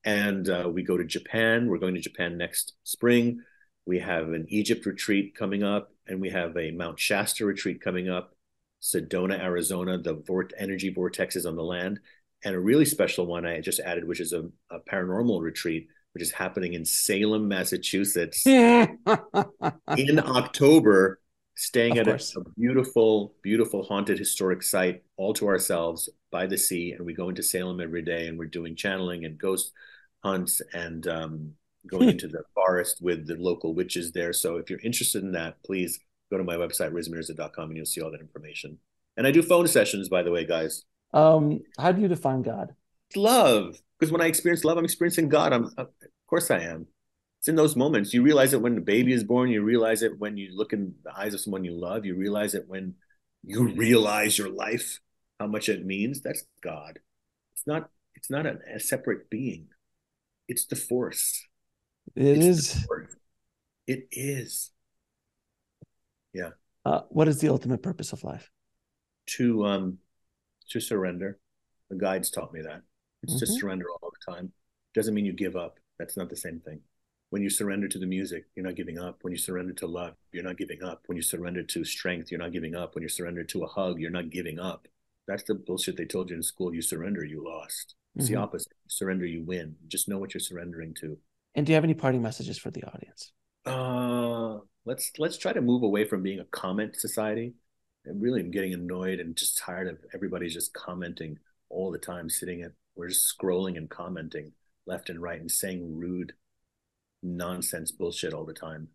[0.04, 1.68] And uh, we go to Japan.
[1.68, 3.42] We're going to Japan next spring.
[3.88, 8.10] We have an Egypt retreat coming up, and we have a Mount Shasta retreat coming
[8.10, 8.36] up.
[8.82, 12.00] Sedona, Arizona, the vort- energy vortexes on the land,
[12.44, 16.24] and a really special one I just added, which is a, a paranormal retreat which
[16.24, 18.98] is happening in Salem, Massachusetts in
[20.18, 21.20] October,
[21.56, 26.57] staying of at a, a, beautiful, beautiful haunted historic site all to ourselves by the
[26.57, 26.91] sea.
[26.91, 29.72] And we go into Salem every day and we're doing channeling and ghost
[30.23, 31.52] hunts and um,
[31.88, 34.34] going into the forest with the local witches there.
[34.34, 35.99] So if you're interested in that, please
[36.32, 38.77] go to my website, rizmirza.com, and you'll see all that information.
[39.18, 40.84] And I do phone sessions, by the way, guys.
[41.14, 42.76] Um, how do you define God?
[43.15, 45.53] Love because when I experience love, I'm experiencing God.
[45.53, 45.88] I'm, of
[46.27, 46.88] course, I am.
[47.46, 48.12] It's in those moments.
[48.12, 49.52] You realize it when the baby is born.
[49.52, 52.04] You realize it when you look in the eyes of someone you love.
[52.04, 52.96] You realize it when
[53.44, 55.00] you realize your life,
[55.40, 56.22] how much it means.
[56.22, 56.98] That's God.
[57.54, 57.92] It's not.
[58.16, 59.68] It's not a, a separate being.
[60.48, 61.46] It's the force.
[62.16, 62.46] It it's
[62.76, 62.88] is.
[63.86, 64.72] It is.
[66.34, 66.50] Yeah.
[66.84, 68.50] Uh, what is the ultimate purpose of life?
[69.38, 70.00] To um,
[70.72, 71.38] to surrender.
[71.92, 72.82] The guides taught me that.
[73.22, 73.40] It's mm-hmm.
[73.40, 74.52] just surrender all the time.
[74.96, 75.78] Doesn't mean you give up.
[76.00, 76.82] That's not the same thing.
[77.36, 79.18] When you surrender to the music, you're not giving up.
[79.22, 81.02] When you surrender to love, you're not giving up.
[81.07, 82.95] When you surrender to strength, you're not giving up.
[82.95, 84.88] When you surrender to a hug, you're not giving up.
[85.28, 86.74] That's the bullshit they told you in school.
[86.74, 87.95] You surrender, you lost.
[88.16, 88.36] It's mm-hmm.
[88.36, 88.72] the opposite.
[88.86, 89.76] You surrender, you win.
[89.90, 91.18] Just know what you're surrendering to.
[91.56, 93.34] And do you have any parting messages for the audience?
[93.66, 97.53] Uh, let's let's try to move away from being a comment society.
[98.07, 101.38] I really am getting annoyed and just tired of everybody just commenting
[101.68, 104.53] all the time, sitting at we're just scrolling and commenting
[104.88, 106.32] left and right and saying rude
[107.26, 108.90] nonsense bullshit all the time.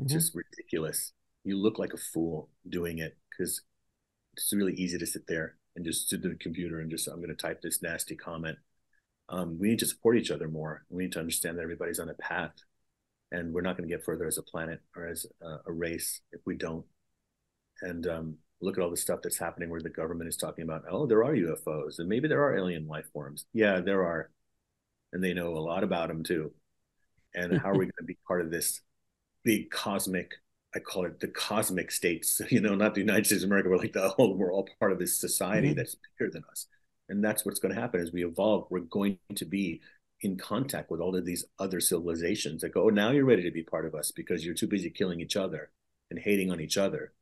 [0.00, 0.04] Mm-hmm.
[0.04, 1.12] It's just ridiculous.
[1.44, 3.62] You look like a fool doing it because
[4.34, 7.16] it's really easy to sit there and just sit at the computer and just I'm
[7.16, 8.58] going to type this nasty comment.
[9.28, 10.84] Um, we need to support each other more.
[10.90, 12.52] We need to understand that everybody's on a path,
[13.30, 16.20] and we're not going to get further as a planet or as a, a race
[16.32, 16.84] if we don't.
[17.80, 20.84] And um, look at all the stuff that's happening where the government is talking about,
[20.88, 23.44] oh, there are UFOs and maybe there are alien life forms.
[23.52, 24.30] Yeah, there are.
[25.12, 26.52] And they know a lot about them too.
[27.34, 28.80] And how are we going to be part of this
[29.44, 30.32] big cosmic,
[30.74, 33.80] I call it the cosmic states, you know, not the United States of America, but
[33.80, 35.76] like the whole, we're all part of this society mm-hmm.
[35.76, 36.66] that's bigger than us.
[37.08, 38.66] And that's what's going to happen as we evolve.
[38.70, 39.80] We're going to be
[40.22, 43.50] in contact with all of these other civilizations that go, oh, now you're ready to
[43.50, 45.70] be part of us because you're too busy killing each other
[46.10, 47.12] and hating on each other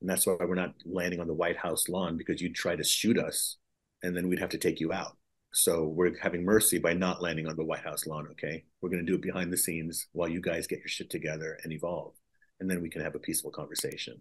[0.00, 2.84] And that's why we're not landing on the White House lawn because you'd try to
[2.84, 3.56] shoot us
[4.02, 5.16] and then we'd have to take you out.
[5.52, 8.64] So we're having mercy by not landing on the White House lawn, okay?
[8.80, 11.58] We're going to do it behind the scenes while you guys get your shit together
[11.64, 12.14] and evolve.
[12.60, 14.20] And then we can have a peaceful conversation.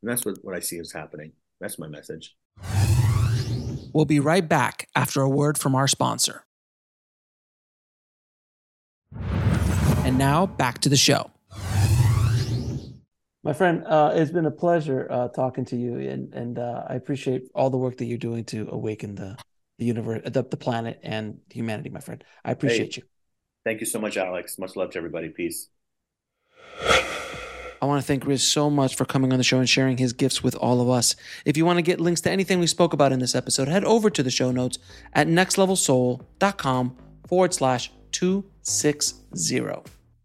[0.00, 1.32] And that's what, what I see is happening.
[1.60, 2.36] That's my message.
[3.92, 6.44] We'll be right back after a word from our sponsor.
[9.12, 11.32] And now back to the show.
[13.42, 16.94] My friend, uh, it's been a pleasure uh, talking to you, and and uh, I
[16.94, 19.36] appreciate all the work that you're doing to awaken the
[19.80, 21.88] the universe, the, the planet, and humanity.
[21.88, 23.08] My friend, I appreciate hey, you.
[23.64, 24.58] Thank you so much, Alex.
[24.58, 25.30] Much love to everybody.
[25.30, 25.68] Peace.
[27.82, 30.12] I want to thank Riz so much for coming on the show and sharing his
[30.12, 31.16] gifts with all of us.
[31.46, 33.84] If you want to get links to anything we spoke about in this episode, head
[33.84, 34.78] over to the show notes
[35.14, 36.96] at nextlevelsoul.com
[37.26, 39.99] forward slash 260.